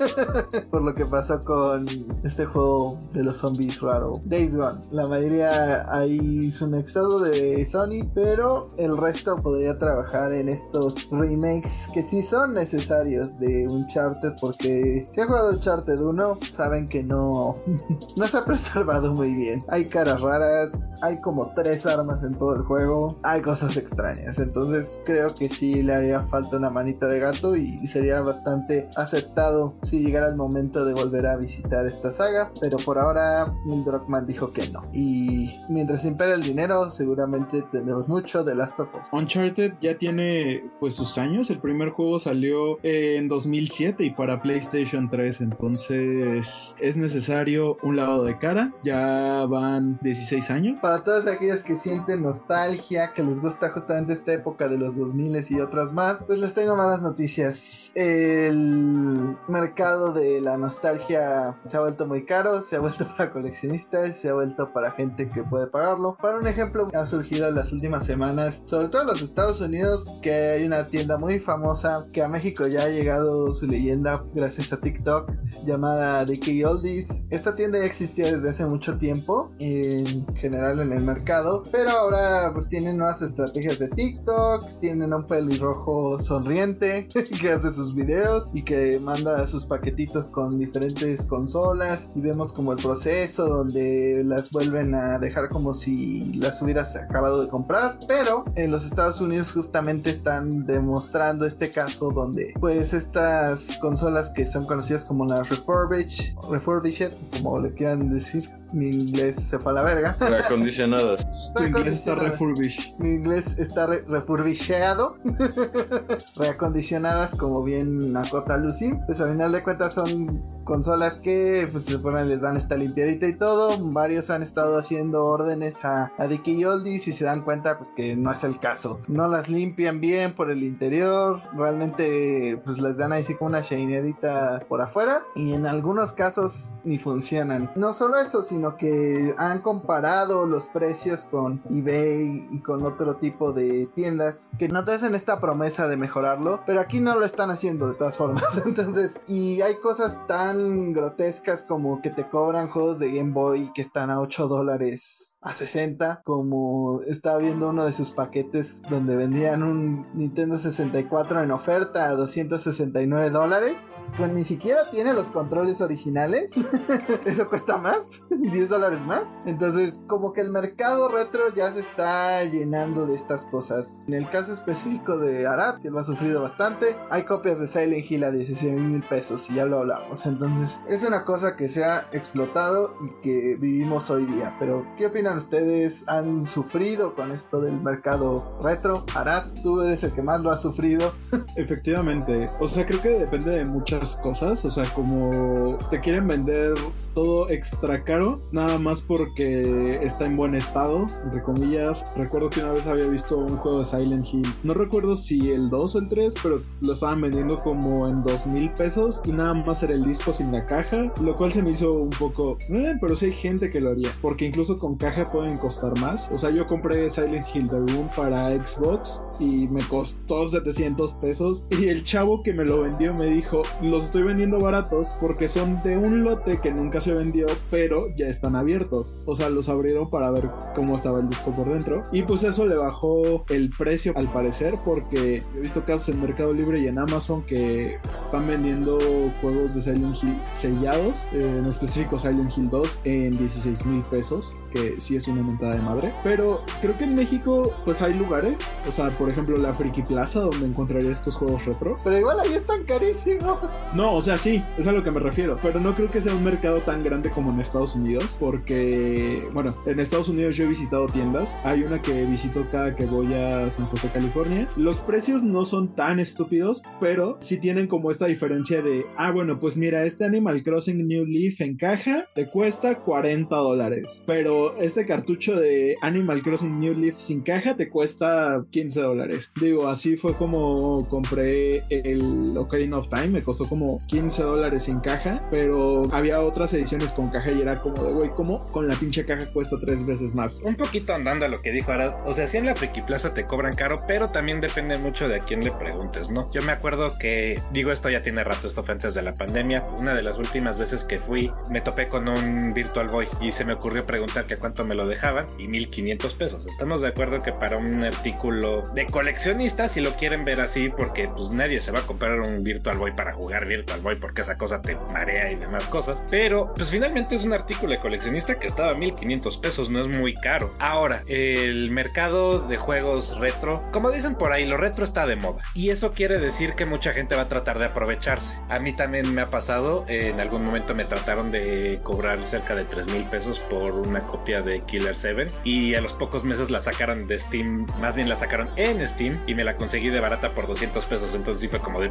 [0.70, 1.86] por lo que pasó con
[2.24, 4.80] este juego de los zombies raro, Days Gone.
[4.90, 11.08] La mayoría ahí hizo un exceso de Sony, pero el resto podría trabajar en estos
[11.10, 17.02] remakes que sí son necesarios de Uncharted, porque si han jugado Uncharted 1, saben que
[17.02, 17.56] no,
[18.16, 19.60] no se ha preservado muy bien.
[19.68, 24.38] Hay caras raras, hay como tres armas en todo el juego, hay cosas extrañas.
[24.38, 29.74] Entonces creo que sí le haría falta una manita de gato y sería bastante aceptado
[29.88, 32.52] si llegara el momento de volver a visitar esta saga.
[32.60, 34.82] Pero por ahora Neil Druckmann dijo que no.
[34.92, 39.08] Y mientras impera el dinero, seguramente tendremos mucho de Last of Us.
[39.12, 41.50] Uncharted ya tiene pues sus años.
[41.50, 45.40] El primer juego salió eh, en 2007 y para PlayStation 3.
[45.40, 48.72] Entonces es necesario un lavado de cara.
[48.84, 50.78] Ya van 16 años.
[50.82, 55.30] Para todos aquellos que sienten nostalgia, que les gusta justamente esta época de los 2000
[55.48, 57.92] y otras más, pues les tengo malas noticias.
[57.94, 64.16] El mercado de la nostalgia se ha vuelto muy caro, se ha vuelto para coleccionistas,
[64.16, 66.16] se ha vuelto para gente que puede pagarlo.
[66.22, 70.04] Para un ejemplo, ha surgido en las últimas semanas, sobre todo en los Estados Unidos,
[70.22, 74.72] que hay una tienda muy famosa que a México ya ha llegado su leyenda gracias
[74.72, 75.32] a TikTok
[75.66, 77.26] llamada DK Oldies.
[77.30, 82.52] Esta tienda ya existía desde hace mucho tiempo, en general en el mercado, pero ahora
[82.54, 87.08] pues tienen nuevas estrategias de TikTok, tienen un pelirrojo sonriente
[87.40, 92.72] que hace sus videos y que manda sus paquetitos con diferentes consolas y vemos como
[92.72, 98.44] el proceso donde las vuelven a dejar como si las hubieras acabado de comprar, pero
[98.54, 104.66] en los Estados Unidos justamente están demostrando este caso donde pues estas consolas que son
[104.66, 109.82] conocidas como las refurbished, refurbished como le quieran decir, mi inglés se fue a la
[109.82, 110.16] verga.
[110.20, 111.26] Reacondicionadas.
[111.54, 112.94] Tu inglés está refurbished.
[112.98, 115.16] Mi inglés está re refurbisheado.
[116.36, 118.92] Reacondicionadas, como bien acota Lucy.
[119.06, 123.26] Pues a final de cuentas son consolas que pues se ponen, les dan esta limpiadita
[123.26, 123.76] y todo.
[123.92, 127.90] Varios han estado haciendo órdenes a, a Dicky y Oldies y se dan cuenta pues
[127.90, 129.00] que no es el caso.
[129.08, 131.42] No las limpian bien por el interior.
[131.54, 135.22] Realmente pues les dan ahí sí como una shineadita por afuera.
[135.34, 137.70] Y en algunos casos ni funcionan.
[137.74, 143.52] No solo eso, sino que han comparado los precios con eBay y con otro tipo
[143.52, 147.50] de tiendas que no te hacen esta promesa de mejorarlo, pero aquí no lo están
[147.50, 148.44] haciendo de todas formas.
[148.64, 153.82] Entonces, y hay cosas tan grotescas como que te cobran juegos de Game Boy que
[153.82, 159.62] están a 8 dólares a 60, como estaba viendo uno de sus paquetes donde vendían
[159.62, 163.76] un Nintendo 64 en oferta a 269 dólares.
[164.16, 166.50] Que ni siquiera tiene los controles originales.
[167.24, 169.36] Eso cuesta más, 10 dólares más.
[169.46, 174.04] Entonces, como que el mercado retro ya se está llenando de estas cosas.
[174.08, 178.10] En el caso específico de Arad, que lo ha sufrido bastante, hay copias de Silent
[178.10, 180.26] Hill a 16 mil pesos y ya lo hablamos.
[180.26, 184.56] Entonces, es una cosa que se ha explotado y que vivimos hoy día.
[184.58, 185.06] Pero, ¿qué
[185.36, 186.08] ustedes?
[186.08, 189.04] ¿Han sufrido con esto del mercado retro?
[189.14, 191.12] Arad, tú eres el que más lo ha sufrido.
[191.56, 192.48] Efectivamente.
[192.60, 194.64] O sea, creo que depende de muchas cosas.
[194.64, 196.74] O sea, como te quieren vender
[197.14, 202.06] todo extra caro, nada más porque está en buen estado, entre comillas.
[202.16, 204.46] Recuerdo que una vez había visto un juego de Silent Hill.
[204.62, 208.46] No recuerdo si el 2 o el 3, pero lo estaban vendiendo como en 2
[208.46, 211.70] mil pesos y nada más era el disco sin la caja, lo cual se me
[211.70, 212.58] hizo un poco...
[212.68, 216.30] Eh, pero sí hay gente que lo haría, porque incluso con caja pueden costar más.
[216.32, 221.64] O sea, yo compré Silent Hill The Room para Xbox y me costó 700 pesos
[221.70, 225.82] y el chavo que me lo vendió me dijo, los estoy vendiendo baratos porque son
[225.82, 229.16] de un lote que nunca se vendió, pero ya están abiertos.
[229.26, 232.02] O sea, los abrieron para ver cómo estaba el disco por dentro.
[232.12, 236.52] Y pues eso le bajó el precio al parecer porque he visto casos en Mercado
[236.52, 238.98] Libre y en Amazon que están vendiendo
[239.40, 244.54] juegos de Silent Hill sellados, eh, en específico Silent Hill 2 en 16 mil pesos,
[244.70, 246.12] que sí es una mentada de madre.
[246.22, 250.40] Pero creo que en México pues hay lugares, o sea, por ejemplo la Friki Plaza
[250.40, 251.96] donde encontraría estos juegos retro.
[252.04, 253.58] Pero igual ahí están carísimos.
[253.94, 255.58] No, o sea, sí, es a lo que me refiero.
[255.62, 258.36] Pero no creo que sea un mercado tan grande como en Estados Unidos.
[258.38, 261.56] Porque, bueno, en Estados Unidos yo he visitado tiendas.
[261.64, 264.68] Hay una que visito cada que voy a San José, California.
[264.76, 269.58] Los precios no son tan estúpidos, pero sí tienen como esta diferencia de, ah, bueno,
[269.58, 274.22] pues mira, este Animal Crossing New Leaf en caja te cuesta 40 dólares.
[274.26, 279.52] Pero este cartucho de Animal Crossing New Leaf sin caja te cuesta 15 dólares.
[279.60, 283.28] Digo, así fue como compré el Ocarina of Time.
[283.28, 285.42] Me costó como 15 dólares sin caja.
[285.50, 289.24] Pero había otras ediciones con caja y era como de, güey, ¿cómo con la pinche
[289.24, 290.60] caja cuesta tres veces más?
[290.64, 292.14] Un poquito andando a lo que dijo Arad.
[292.26, 295.36] O sea, sí en la Friki Plaza te cobran caro, pero también depende mucho de
[295.36, 296.50] a quién le preguntes, ¿no?
[296.52, 299.86] Yo me acuerdo que, digo, esto ya tiene rato, esto fue antes de la pandemia.
[299.98, 303.64] Una de las últimas veces que fui, me topé con un Virtual Boy y se
[303.64, 306.66] me ocurrió preguntar que cuánto me lo dejaban y 1500 pesos.
[306.66, 311.28] Estamos de acuerdo que para un artículo de coleccionista, si lo quieren ver así, porque
[311.28, 314.58] pues nadie se va a comprar un Virtual Boy para jugar Virtual Boy porque esa
[314.58, 316.24] cosa te marea y demás cosas.
[316.30, 320.08] Pero pues finalmente es un artículo de coleccionista que estaba a 1500 pesos, no es
[320.08, 320.74] muy caro.
[320.80, 325.62] Ahora, el mercado de juegos retro, como dicen por ahí, lo retro está de moda.
[325.74, 328.58] Y eso quiere decir que mucha gente va a tratar de aprovecharse.
[328.68, 332.84] A mí también me ha pasado, en algún momento me trataron de cobrar cerca de
[332.84, 336.80] 3 mil pesos por una copia de Killer 7 y a los pocos meses la
[336.80, 340.52] sacaron de Steam, más bien la sacaron en Steam y me la conseguí de barata
[340.52, 341.34] por 200 pesos.
[341.34, 342.10] Entonces sí fue como de,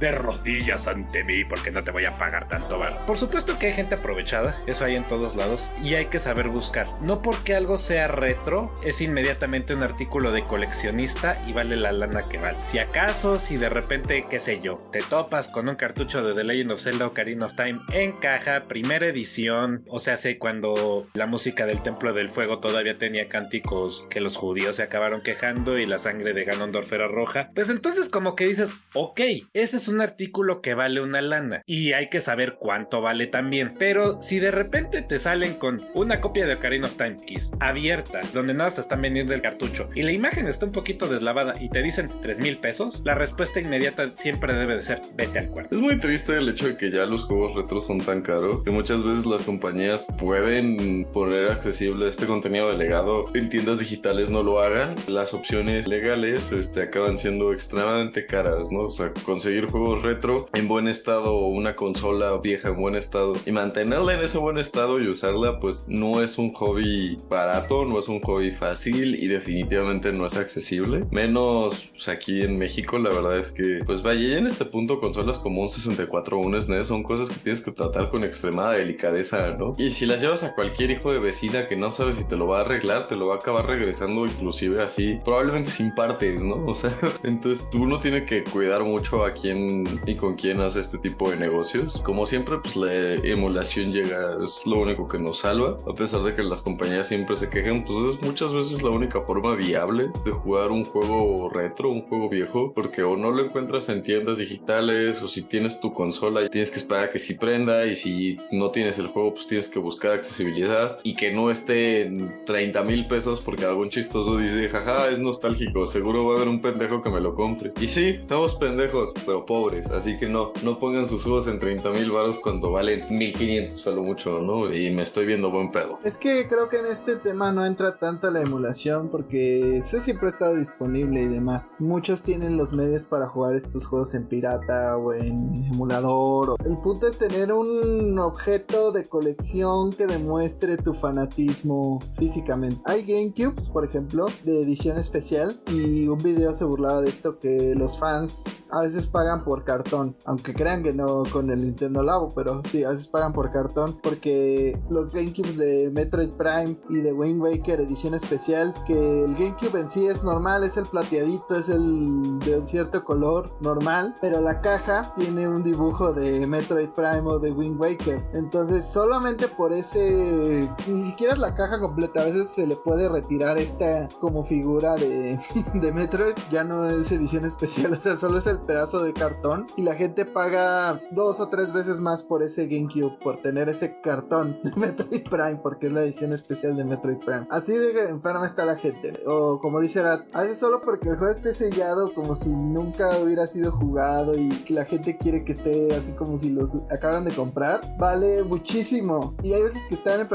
[0.00, 3.04] de rodillas ante mí porque no te voy a pagar tanto bar.
[3.06, 6.48] Por supuesto que hay gente aprovechada, eso hay en todos lados y hay que saber
[6.48, 6.86] buscar.
[7.00, 12.28] No porque algo sea retro es inmediatamente un artículo de coleccionista y vale la lana
[12.28, 12.58] que vale.
[12.64, 16.44] Si acaso, si de repente, qué sé yo, te topas con un cartucho de The
[16.44, 21.25] Legend of Zelda Ocarina of Time en caja, primera edición, o sea, sé cuando la
[21.26, 25.86] música del Templo del Fuego todavía tenía cánticos que los judíos se acabaron quejando y
[25.86, 29.20] la sangre de Ganondorf era roja, pues entonces como que dices, ok,
[29.52, 33.74] ese es un artículo que vale una lana y hay que saber cuánto vale también.
[33.78, 38.20] Pero si de repente te salen con una copia de Ocarina of Time Kiss abierta,
[38.32, 41.68] donde nada se están vendiendo el cartucho y la imagen está un poquito deslavada y
[41.68, 45.74] te dicen 3 mil pesos, la respuesta inmediata siempre debe de ser vete al cuarto.
[45.74, 48.70] Es muy triste el hecho de que ya los juegos retro son tan caros que
[48.70, 54.42] muchas veces las compañías pueden poner accesible este contenido de legado en tiendas digitales no
[54.42, 54.96] lo hagan.
[55.06, 58.80] Las opciones legales este, acaban siendo extremadamente caras, ¿no?
[58.80, 63.34] O sea, conseguir juegos retro en buen estado o una consola vieja en buen estado
[63.46, 67.98] y mantenerla en ese buen estado y usarla, pues no es un hobby barato, no
[67.98, 71.06] es un hobby fácil y definitivamente no es accesible.
[71.10, 75.00] Menos pues, aquí en México, la verdad es que, pues vaya, ya en este punto
[75.00, 78.72] consolas como un 64 o un SNES son cosas que tienes que tratar con extremada
[78.72, 79.74] delicadeza, ¿no?
[79.78, 82.46] Y si las llevas a cualquier hijo de vecina que no sabe si te lo
[82.46, 86.56] va a arreglar, te lo va a acabar regresando inclusive así, probablemente sin partes, ¿no?
[86.66, 86.92] O sea,
[87.22, 91.30] entonces tú no tienes que cuidar mucho a quién y con quién hace este tipo
[91.30, 92.00] de negocios.
[92.04, 96.34] Como siempre, pues la emulación llega, es lo único que nos salva, a pesar de
[96.34, 100.30] que las compañías siempre se quejen, pues es muchas veces la única forma viable de
[100.32, 105.22] jugar un juego retro, un juego viejo, porque o no lo encuentras en tiendas digitales,
[105.22, 108.36] o si tienes tu consola y tienes que esperar a que sí prenda, y si
[108.52, 112.82] no tienes el juego, pues tienes que buscar accesibilidad y que no esté en 30
[112.84, 117.02] mil pesos porque algún chistoso dice, jaja, es nostálgico, seguro va a haber un pendejo
[117.02, 117.72] que me lo compre.
[117.80, 121.90] Y sí, somos pendejos, pero pobres, así que no, no pongan sus juegos en 30
[121.90, 124.72] mil baros cuando valen 1500 a lo mucho, ¿no?
[124.72, 125.98] Y me estoy viendo buen pedo.
[126.04, 130.30] Es que creo que en este tema no entra tanto la emulación porque ese siempre
[130.40, 131.72] ha disponible y demás.
[131.78, 136.56] Muchos tienen los medios para jugar estos juegos en pirata o en emulador.
[136.64, 142.80] El punto es tener un objeto de colección que demuestre tu fanatismo físicamente.
[142.84, 147.74] Hay GameCubes, por ejemplo, de edición especial y un video se burlaba de esto que
[147.74, 152.32] los fans a veces pagan por cartón, aunque crean que no con el Nintendo Labo,
[152.34, 157.12] pero sí, a veces pagan por cartón porque los GameCubes de Metroid Prime y de
[157.12, 161.68] Wind Waker edición especial, que el GameCube en sí es normal, es el plateadito, es
[161.68, 167.22] el de un cierto color normal, pero la caja tiene un dibujo de Metroid Prime
[167.24, 168.24] o de Wind Waker.
[168.32, 173.08] Entonces, solamente por ese, ni siquiera es la caja completa, a veces se le puede
[173.08, 175.38] retirar esta como figura de,
[175.74, 179.66] de Metroid, ya no es edición especial, o sea, solo es el pedazo de cartón
[179.76, 184.00] y la gente paga dos o tres veces más por ese GameCube, por tener ese
[184.00, 187.46] cartón de Metroid Prime, porque es la edición especial de Metroid Prime.
[187.50, 191.16] Así de enferma está la gente, o como dice Rat, a veces solo porque el
[191.16, 195.52] juego esté sellado como si nunca hubiera sido jugado y que la gente quiere que
[195.52, 199.34] esté así como si los acaban de comprar, vale muchísimo.
[199.42, 200.28] Y hay veces que están en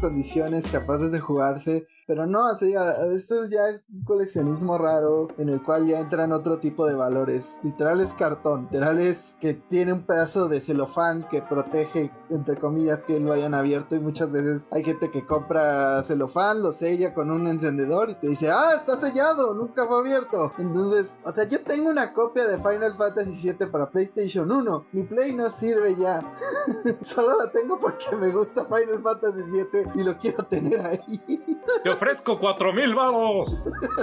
[0.00, 1.86] condiciones, capaces de jugarse.
[2.06, 2.74] Pero no, así,
[3.12, 7.58] esto ya es un coleccionismo raro en el cual ya entran otro tipo de valores.
[7.62, 13.04] Literal es cartón, literal es que tiene un pedazo de celofán que protege, entre comillas,
[13.04, 13.94] que lo hayan abierto.
[13.94, 18.28] Y muchas veces hay gente que compra celofán, lo sella con un encendedor y te
[18.28, 20.52] dice, ah, está sellado, nunca fue abierto.
[20.58, 24.86] Entonces, o sea, yo tengo una copia de Final Fantasy VII para PlayStation 1.
[24.92, 26.34] Mi Play no sirve ya.
[27.02, 31.20] Solo la tengo porque me gusta Final Fantasy VII y lo quiero tener ahí.
[31.94, 33.56] Ofrezco cuatro mil baros.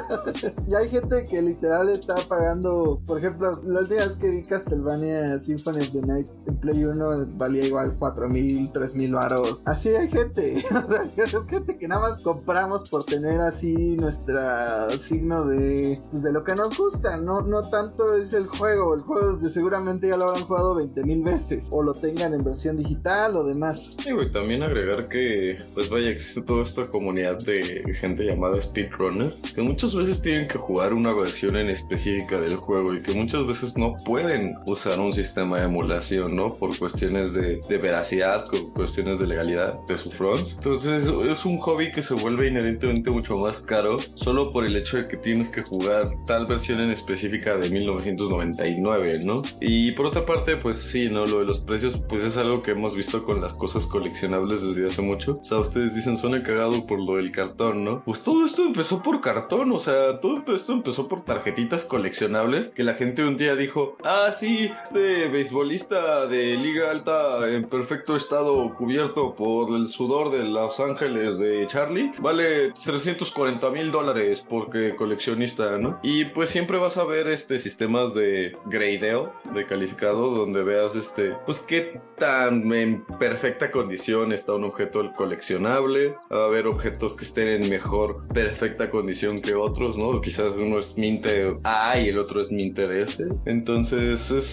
[0.67, 5.79] y hay gente que literal está pagando, por ejemplo, las días que vi Castlevania Symphony
[5.79, 9.61] of the Night en Play 1 valía igual cuatro mil, tres mil baros.
[9.65, 14.89] Así hay gente, o sea, es gente que nada más compramos por tener así nuestra
[14.97, 19.01] signo de, pues, de lo que nos gusta, no, no tanto es el juego, el
[19.01, 22.77] juego de seguramente ya lo habrán jugado 20 mil veces, o lo tengan en versión
[22.77, 23.95] digital o demás.
[24.03, 29.53] Sí, güey, también agregar que, pues vaya, existe toda esta comunidad de gente llamada speedrunners,
[29.53, 33.45] que muchas veces tienen que jugar una versión en específica del juego y que muchas
[33.45, 36.55] veces no pueden usar un sistema de emulación, ¿no?
[36.55, 40.47] Por cuestiones de, de veracidad, por cuestiones de legalidad de su front.
[40.55, 44.97] Entonces es un hobby que se vuelve inherentemente mucho más caro solo por el hecho
[44.97, 49.41] de que tienes que jugar tal versión en específica de 1999, ¿no?
[49.61, 51.25] Y por otra parte, pues sí, ¿no?
[51.25, 54.87] Lo de los precios, pues es algo que hemos visto con las cosas coleccionables desde
[54.87, 55.33] hace mucho.
[55.33, 57.68] O sea, ustedes dicen, suena cagado por lo del cartón,
[58.05, 62.83] Pues todo esto empezó por cartón, o sea, todo esto empezó por tarjetitas coleccionables que
[62.83, 68.73] la gente un día dijo, ah, sí, este beisbolista de liga alta en perfecto estado
[68.75, 75.77] cubierto por el sudor de Los Ángeles de Charlie, vale 340 mil dólares porque coleccionista,
[75.77, 75.99] ¿no?
[76.01, 81.35] Y pues siempre vas a ver este sistemas de gradeo, de calificado, donde veas este,
[81.45, 87.23] pues qué tan en perfecta condición está un objeto coleccionable, va a haber objetos que
[87.23, 90.21] estén en mejor perfecta condición que otros, ¿no?
[90.21, 93.25] Quizás uno es Minter A y el otro es Minter S.
[93.45, 94.45] Entonces es-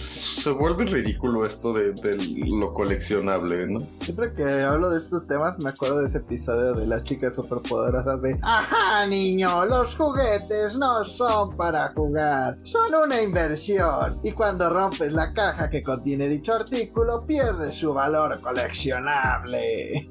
[0.43, 2.17] se vuelve ridículo esto de, de
[2.47, 3.79] lo coleccionable, ¿no?
[4.01, 8.21] Siempre que hablo de estos temas me acuerdo de ese episodio de las chicas superpoderosas
[8.21, 14.19] de Ajá niño, los juguetes no son para jugar, son una inversión.
[14.23, 20.07] Y cuando rompes la caja que contiene dicho artículo pierde su valor coleccionable.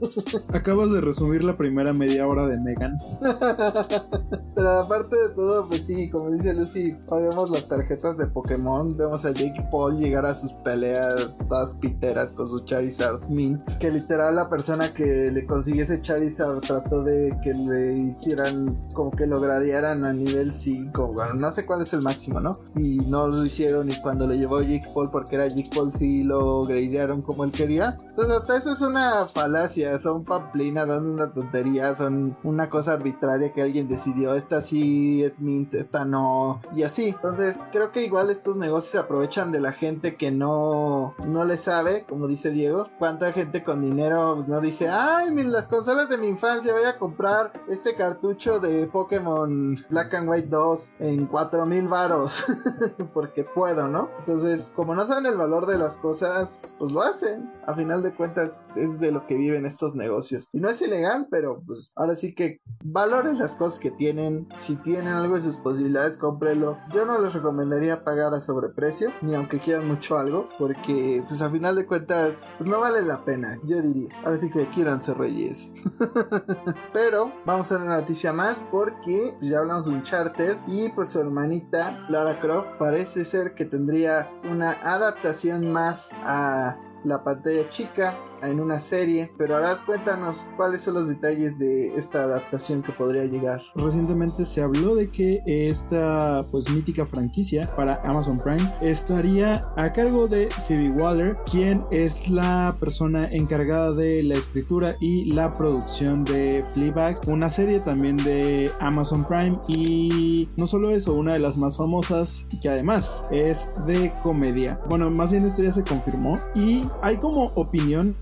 [0.52, 2.85] Acabas de resumir la primera media hora de Mega
[4.54, 8.88] Pero aparte de todo, pues sí, como dice Lucy, hoy vemos las tarjetas de Pokémon,
[8.96, 13.90] vemos a Jake Paul llegar a sus peleas todas piteras con su Charizard Mint, que
[13.90, 19.26] literal la persona que le consiguió ese Charizard trató de que le hicieran como que
[19.26, 22.52] lo gradiaran a nivel 5, bueno, no sé cuál es el máximo, ¿no?
[22.76, 26.24] Y no lo hicieron y cuando le llevó Jake Paul porque era Jake Paul sí
[26.24, 27.96] lo gradearon como él quería.
[28.08, 33.52] Entonces hasta eso es una falacia, son pamplinas, son una tontería, son una cosa arbitraria
[33.52, 37.08] que alguien decidió, esta sí es mint, esta no, y así.
[37.08, 41.56] Entonces creo que igual estos negocios se aprovechan de la gente que no, no le
[41.56, 42.88] sabe, como dice Diego.
[42.98, 47.52] Cuánta gente con dinero no dice, ay, las consolas de mi infancia, voy a comprar
[47.68, 52.46] este cartucho de Pokémon Black and White 2 en 4000 varos,
[53.14, 54.10] porque puedo, ¿no?
[54.20, 57.52] Entonces, como no saben el valor de las cosas, pues lo hacen.
[57.66, 60.48] A final de cuentas, es de lo que viven estos negocios.
[60.52, 62.60] Y no es ilegal, pero pues ahora sí que
[62.93, 64.48] valoren las cosas que tienen.
[64.56, 66.78] Si tienen algo de sus posibilidades, cómprelo.
[66.93, 71.51] Yo no les recomendaría pagar a sobreprecio, ni aunque quieran mucho algo, porque pues a
[71.51, 74.09] final de cuentas, pues no vale la pena, yo diría.
[74.24, 75.70] Ahora sí que quieran ser reyes.
[76.93, 81.20] pero vamos a una noticia más porque pues, ya hablamos de Uncharted y pues su
[81.20, 88.60] hermanita Lara Croft parece ser que tendría una adaptación más a la pantalla chica en
[88.60, 93.62] una serie, pero ahora cuéntanos cuáles son los detalles de esta adaptación que podría llegar.
[93.74, 100.28] Recientemente se habló de que esta pues mítica franquicia para Amazon Prime estaría a cargo
[100.28, 106.64] de Phoebe Waller, quien es la persona encargada de la escritura y la producción de
[106.74, 111.76] Fleabag, una serie también de Amazon Prime y no solo eso, una de las más
[111.76, 114.80] famosas que además es de comedia.
[114.88, 118.16] Bueno, más bien esto ya se confirmó y hay como opinión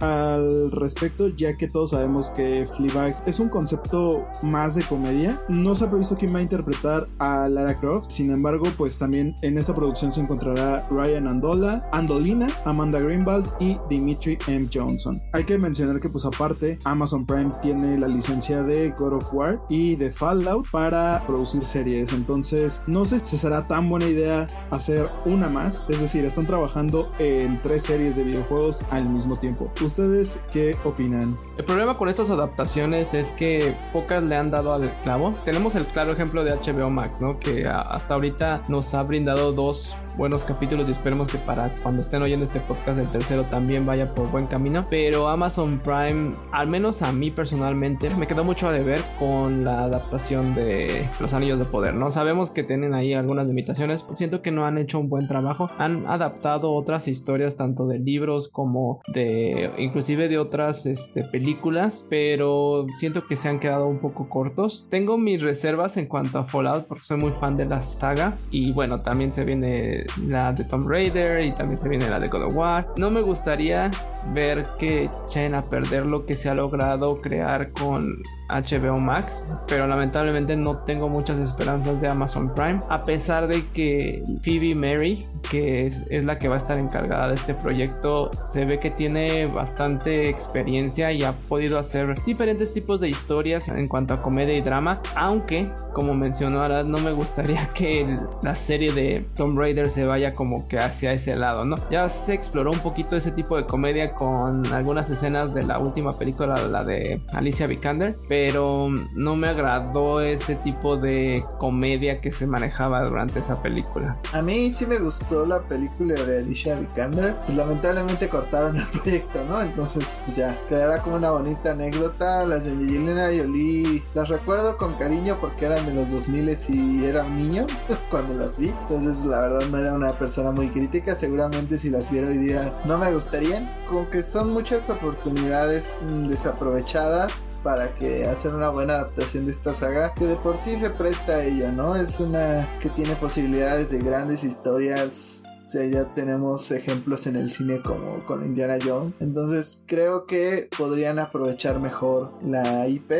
[0.00, 5.40] al respecto, ya que todos sabemos que Fleabag es un concepto más de comedia.
[5.48, 9.34] No se ha previsto quién va a interpretar a Lara Croft, sin embargo, pues también
[9.42, 14.68] en esta producción se encontrará Ryan Andola, Andolina, Amanda Greenwald y Dimitri M.
[14.72, 15.20] Johnson.
[15.32, 19.60] Hay que mencionar que pues aparte Amazon Prime tiene la licencia de God of War
[19.68, 25.08] y de Fallout para producir series, entonces no sé si será tan buena idea hacer
[25.24, 29.70] una más, es decir, están trabajando en tres series de videojuegos al mismo tiempo.
[29.82, 31.36] ¿Ustedes qué opinan?
[31.58, 35.34] El problema con estas adaptaciones es que pocas le han dado al clavo.
[35.44, 37.38] Tenemos el claro ejemplo de HBO Max, ¿no?
[37.38, 42.22] Que hasta ahorita nos ha brindado dos buenos capítulos y esperemos que para cuando estén
[42.22, 44.86] oyendo este podcast el tercero también vaya por buen camino.
[44.90, 49.84] Pero Amazon Prime, al menos a mí personalmente, me quedó mucho a deber con la
[49.84, 52.10] adaptación de Los Anillos de Poder, ¿no?
[52.10, 55.70] Sabemos que tienen ahí algunas limitaciones, siento que no han hecho un buen trabajo.
[55.78, 62.86] Han adaptado otras historias tanto de libros como de inclusive de otras este, películas, pero
[62.92, 64.86] siento que se han quedado un poco cortos.
[64.90, 68.72] Tengo mis reservas en cuanto a Fallout porque soy muy fan de la saga y
[68.72, 72.44] bueno, también se viene la de Tomb Raider y también se viene la de God
[72.44, 72.86] of War.
[72.96, 73.90] No me gustaría
[74.32, 79.86] ver que echen a perder lo que se ha logrado crear con HBO Max, pero
[79.86, 85.86] lamentablemente no tengo muchas esperanzas de Amazon Prime, a pesar de que Phoebe Mary, que
[85.86, 90.28] es, la que va a estar encargada de este proyecto, se ve que tiene bastante
[90.28, 95.00] experiencia y ha podido hacer diferentes tipos de historias en cuanto a comedia y drama,
[95.16, 100.32] aunque, como mencionó ahora, no me gustaría que la serie de Tomb Raider se vaya
[100.32, 101.76] como que hacia ese lado, ¿no?
[101.90, 106.18] Ya se exploró un poquito ese tipo de comedia con algunas escenas de la última
[106.18, 112.46] película, la de Alicia Vikander, pero no me agradó ese tipo de comedia que se
[112.46, 114.18] manejaba durante esa película.
[114.32, 119.44] A mí sí me gustó la película de Alicia Vikander, pues lamentablemente cortaron el proyecto,
[119.44, 119.62] ¿no?
[119.62, 122.44] Entonces pues ya quedará como una bonita anécdota.
[122.46, 127.24] Las de Angelina Jolie las recuerdo con cariño porque eran de los 2000 y era
[127.24, 127.66] un niño
[128.10, 128.68] cuando las vi.
[128.68, 131.16] Entonces la verdad no era una persona muy crítica.
[131.16, 133.68] Seguramente si las viera hoy día no me gustarían.
[133.88, 137.32] Como que son muchas oportunidades mm, desaprovechadas
[137.62, 141.32] para que hacer una buena adaptación de esta saga que de por sí se presta
[141.32, 141.94] a ella, ¿no?
[141.94, 145.42] Es una que tiene posibilidades de grandes historias.
[145.66, 149.14] O sea, ya tenemos ejemplos en el cine como con Indiana Jones.
[149.20, 153.12] Entonces creo que podrían aprovechar mejor la IP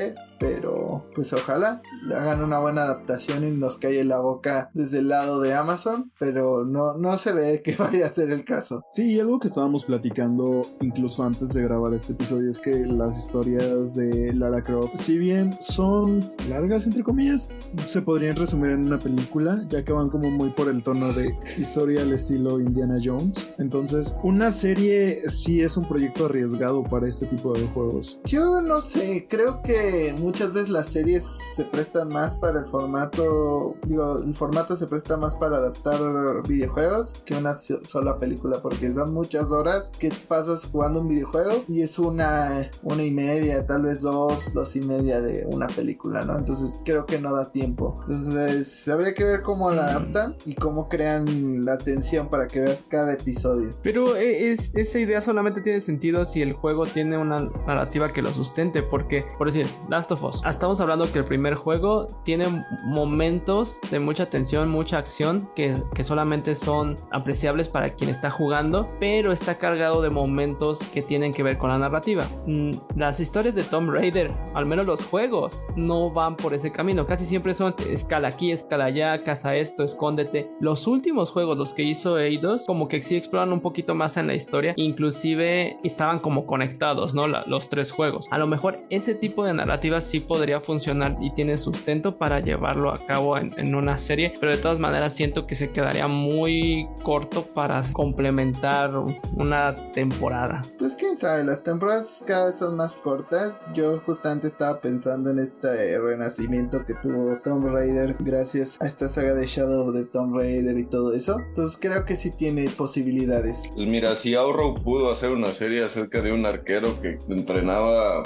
[0.42, 1.82] pero pero pues ojalá
[2.14, 6.64] hagan una buena adaptación y nos cae la boca desde el lado de Amazon, pero
[6.64, 8.84] no, no se ve que vaya a ser el caso.
[8.92, 13.18] Sí, y algo que estábamos platicando incluso antes de grabar este episodio es que las
[13.18, 17.48] historias de Lara Croft, si bien son largas entre comillas,
[17.86, 21.36] se podrían resumir en una película, ya que van como muy por el tono de
[21.58, 23.48] historia al estilo Indiana Jones.
[23.58, 28.20] Entonces, una serie sí es un proyecto arriesgado para este tipo de juegos.
[28.24, 31.24] Yo no sé, creo que muchas veces las series
[31.56, 35.98] se prestan más para el formato, digo, el formato se presta más para adaptar
[36.46, 41.64] videojuegos que una so- sola película, porque son muchas horas que pasas jugando un videojuego
[41.68, 46.20] y es una, una y media, tal vez dos, dos y media de una película,
[46.22, 46.36] ¿no?
[46.36, 47.98] Entonces creo que no da tiempo.
[48.02, 52.84] Entonces habría que ver cómo la adaptan y cómo crean la atención para que veas
[52.88, 53.70] cada episodio.
[53.82, 58.22] Pero eh, es, esa idea solamente tiene sentido si el juego tiene una narrativa que
[58.22, 58.82] lo sustente.
[58.82, 60.40] Porque, por decir, Last of Us.
[60.72, 62.46] Estamos hablando que el primer juego tiene
[62.82, 68.88] momentos de mucha tensión, mucha acción que, que solamente son apreciables para quien está jugando.
[68.98, 72.24] Pero está cargado de momentos que tienen que ver con la narrativa.
[72.46, 77.06] Mm, Las historias de Tomb Raider, al menos los juegos, no van por ese camino.
[77.06, 80.50] Casi siempre son escala aquí, escala allá, caza esto, escóndete.
[80.58, 84.26] Los últimos juegos, los que hizo Eidos, como que sí exploran un poquito más en
[84.26, 84.72] la historia.
[84.78, 87.26] Inclusive estaban como conectados, ¿no?
[87.28, 88.26] La- los tres juegos.
[88.30, 92.92] A lo mejor ese tipo de narrativa sí podría funcionar y tiene sustento para llevarlo
[92.92, 94.32] a cabo en, en una serie.
[94.38, 98.92] Pero de todas maneras siento que se quedaría muy corto para complementar
[99.36, 100.62] una temporada.
[100.78, 103.66] Pues quién sabe, las temporadas cada vez son más cortas.
[103.74, 109.34] Yo justamente estaba pensando en este renacimiento que tuvo Tomb Raider gracias a esta saga
[109.34, 111.38] de Shadow de Tomb Raider y todo eso.
[111.48, 113.70] Entonces creo que sí tiene posibilidades.
[113.74, 118.22] Pues mira, si Arrow pudo hacer una serie acerca de un arquero que entrenaba,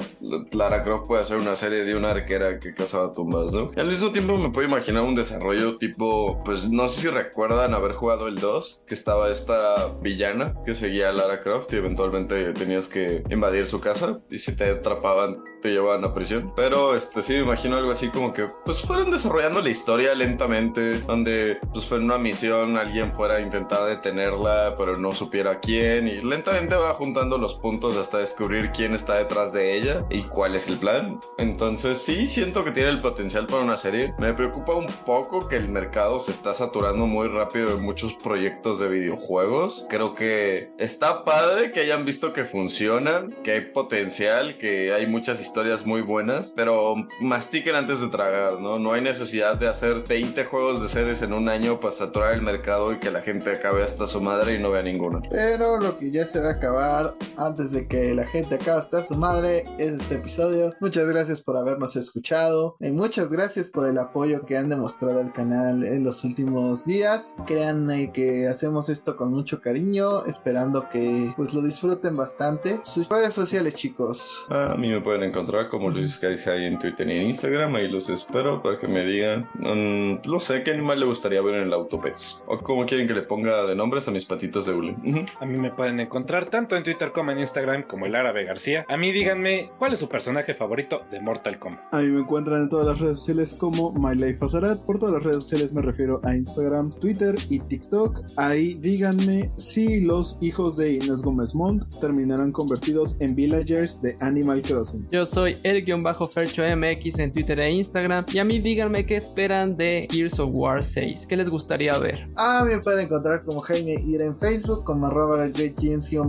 [0.51, 3.67] Lara Croft puede hacer una serie de una arquera que cazaba tumbas, ¿no?
[3.75, 7.73] Y al mismo tiempo me puedo imaginar un desarrollo tipo, pues no sé si recuerdan
[7.73, 12.53] haber jugado el 2, que estaba esta villana que seguía a Lara Croft y eventualmente
[12.53, 16.53] tenías que invadir su casa y si te atrapaban te llevaban a prisión.
[16.55, 20.99] Pero este sí me imagino algo así como que pues fueron desarrollando la historia lentamente,
[21.01, 26.07] donde pues fue en una misión alguien fuera a intentar detenerla, pero no supiera quién
[26.07, 30.55] y lentamente va juntando los puntos hasta descubrir quién está detrás de ella y cuál
[30.55, 31.19] es el plan.
[31.37, 34.13] Entonces sí siento que tiene el potencial para una serie.
[34.17, 38.79] Me preocupa un poco que el mercado se está saturando muy rápido de muchos proyectos
[38.79, 39.85] de videojuegos.
[39.89, 45.41] Creo que está padre que hayan visto que funcionan, que hay potencial, que hay muchas
[45.41, 48.77] historias muy buenas, pero mastiquen antes de tragar, ¿no?
[48.77, 52.43] No hay necesidad de hacer 20 juegos de series en un año para saturar el
[52.43, 55.21] mercado y que la gente acabe hasta su madre y no vea ninguno.
[55.31, 59.03] Pero lo que ya se va a acabar antes de que la gente acabe hasta
[59.03, 60.71] su madre es este episodio.
[60.79, 62.77] Muchas gracias por habernos escuchado.
[62.79, 67.35] Y muchas gracias por el apoyo que han demostrado al canal en los últimos días.
[67.47, 72.79] Créanme que hacemos esto con mucho cariño, esperando que pues lo disfruten bastante.
[72.83, 74.45] Sus redes sociales, chicos.
[74.49, 75.36] A mí me pueden encontrar
[75.69, 77.75] como Luis Sky High en Twitter y en Instagram.
[77.75, 81.55] Ahí los espero para que me digan, mm, no sé, qué animal le gustaría ver
[81.55, 82.43] en el Autopets.
[82.47, 84.95] O cómo quieren que le ponga de nombres a mis patitos de hule.
[85.39, 88.85] A mí me pueden encontrar tanto en Twitter como en Instagram como el árabe García.
[88.89, 91.93] A mí díganme cuál es su personaje favorito de Mortal Kombat.
[91.93, 94.81] A mí me encuentran en todas las redes sociales como MyLifeAzarat.
[94.85, 98.21] Por todas las redes sociales me refiero a Instagram, Twitter y TikTok.
[98.37, 104.61] Ahí díganme si los hijos de Inés Gómez Montt terminarán convertidos en villagers de Animal
[104.61, 105.07] Crossing.
[105.09, 108.25] Yo soy el guion bajo Fercho MX en Twitter e Instagram.
[108.31, 111.27] Y a mí díganme qué esperan de Gears of War 6.
[111.27, 112.27] ¿Qué les gustaría ver?
[112.35, 115.47] A mí me pueden encontrar como Jaime Higuera en Facebook, como arroba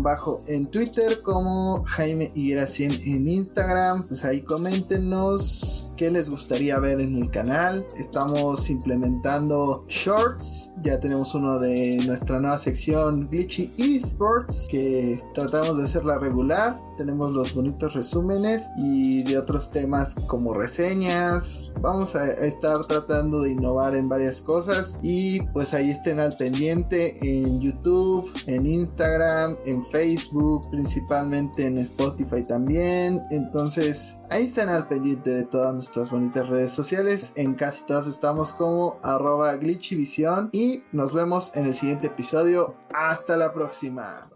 [0.01, 4.07] bajo en Twitter, como Jaime Higuera 100 en Instagram.
[4.07, 7.87] Pues ahí coméntenos qué les gustaría ver en el canal.
[7.97, 10.73] Estamos implementando shorts.
[10.83, 16.77] Ya tenemos uno de nuestra nueva sección Glitchy Esports, que tratamos de hacerla regular.
[16.97, 21.73] Tenemos los bonitos resúmenes y de otros temas como reseñas.
[21.81, 27.19] Vamos a, estar tratando de innovar en varias cosas y pues ahí estén al pendiente
[27.23, 33.21] en YouTube, en Instagram, en Facebook, principalmente en Spotify también.
[33.31, 37.33] Entonces ahí están al pendiente de todas nuestras bonitas redes sociales.
[37.37, 42.75] En casi todas estamos como arroba glitchyvision y nos vemos en el siguiente episodio.
[42.93, 44.31] Hasta la próxima.